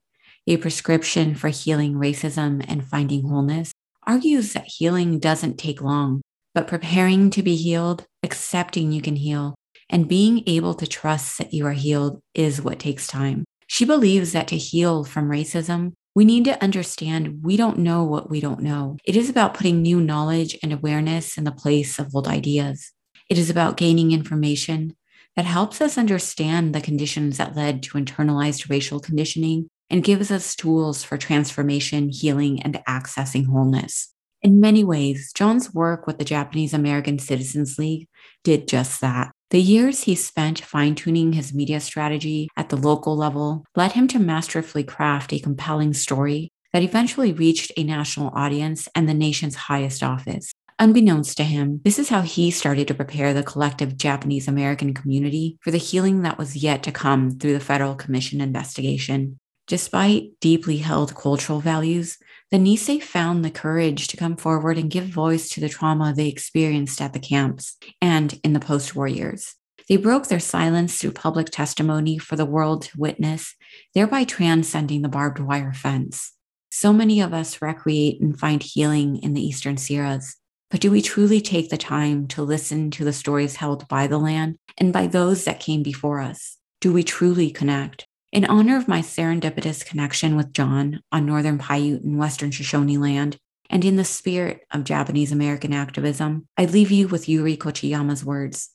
[0.46, 3.72] a prescription for healing racism and finding wholeness,
[4.06, 6.22] argues that healing doesn't take long,
[6.54, 9.56] but preparing to be healed, accepting you can heal,
[9.88, 13.44] and being able to trust that you are healed is what takes time.
[13.66, 18.30] She believes that to heal from racism, we need to understand we don't know what
[18.30, 18.96] we don't know.
[19.04, 22.92] It is about putting new knowledge and awareness in the place of old ideas.
[23.28, 24.96] It is about gaining information
[25.36, 30.56] that helps us understand the conditions that led to internalized racial conditioning and gives us
[30.56, 34.12] tools for transformation, healing, and accessing wholeness.
[34.40, 38.08] In many ways, John's work with the Japanese American Citizens League
[38.42, 39.32] did just that.
[39.50, 44.08] The years he spent fine tuning his media strategy at the local level led him
[44.08, 49.54] to masterfully craft a compelling story that eventually reached a national audience and the nation's
[49.54, 50.52] highest office.
[50.80, 55.58] Unbeknownst to him, this is how he started to prepare the collective Japanese American community
[55.62, 59.38] for the healing that was yet to come through the Federal Commission investigation.
[59.66, 62.18] Despite deeply held cultural values,
[62.52, 66.28] the Nisei found the courage to come forward and give voice to the trauma they
[66.28, 69.56] experienced at the camps and in the post war years.
[69.88, 73.54] They broke their silence through public testimony for the world to witness,
[73.94, 76.32] thereby transcending the barbed wire fence.
[76.70, 80.36] So many of us recreate and find healing in the Eastern Sierras.
[80.70, 84.18] But do we truly take the time to listen to the stories held by the
[84.18, 86.56] land and by those that came before us?
[86.80, 88.05] Do we truly connect?
[88.36, 93.38] In honor of my serendipitous connection with John on Northern Paiute and Western Shoshone land,
[93.70, 98.68] and in the spirit of Japanese American activism, I leave you with Yuri Kochiyama's words.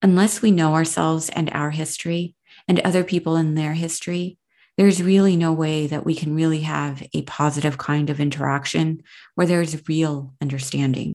[0.00, 2.34] Unless we know ourselves and our history,
[2.66, 4.38] and other people in their history,
[4.78, 9.02] there's really no way that we can really have a positive kind of interaction
[9.34, 11.12] where there's real understanding.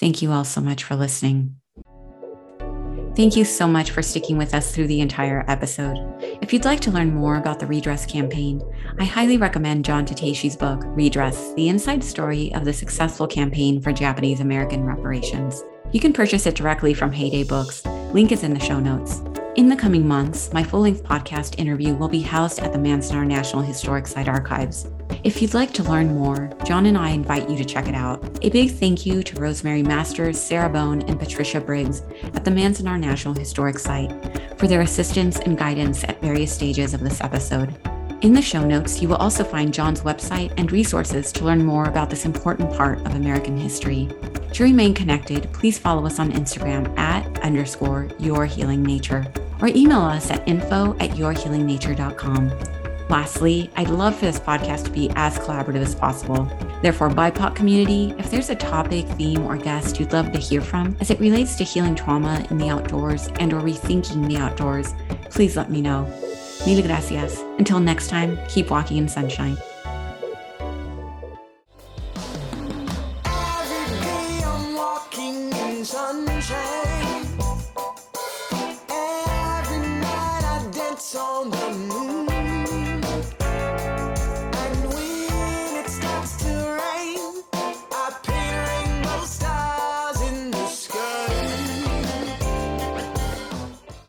[0.00, 1.59] Thank you all so much for listening.
[3.16, 5.98] Thank you so much for sticking with us through the entire episode.
[6.40, 8.62] If you'd like to learn more about the Redress campaign,
[9.00, 13.92] I highly recommend John Tateishi's book, Redress The Inside Story of the Successful Campaign for
[13.92, 15.64] Japanese American Reparations.
[15.90, 17.84] You can purchase it directly from Heyday Books.
[18.14, 19.20] Link is in the show notes.
[19.56, 23.26] In the coming months, my full length podcast interview will be housed at the Manzanar
[23.26, 24.88] National Historic Site Archives.
[25.22, 28.38] If you'd like to learn more, John and I invite you to check it out.
[28.42, 32.02] A big thank you to Rosemary Masters, Sarah Bone, and Patricia Briggs
[32.34, 34.10] at the Manzanar National Historic Site
[34.58, 37.74] for their assistance and guidance at various stages of this episode.
[38.22, 41.84] In the show notes, you will also find John's website and resources to learn more
[41.84, 44.08] about this important part of American history.
[44.52, 49.26] To remain connected, please follow us on Instagram at underscore your healing nature
[49.62, 52.79] or email us at info at yourhealingnature.com.
[53.10, 56.48] Lastly, I'd love for this podcast to be as collaborative as possible.
[56.80, 60.96] Therefore, BIPOC community, if there's a topic, theme, or guest you'd love to hear from
[61.00, 64.94] as it relates to healing trauma in the outdoors and or rethinking the outdoors,
[65.28, 66.04] please let me know.
[66.64, 67.40] Mil gracias.
[67.58, 69.56] Until next time, keep walking in sunshine.
[81.16, 81.89] on the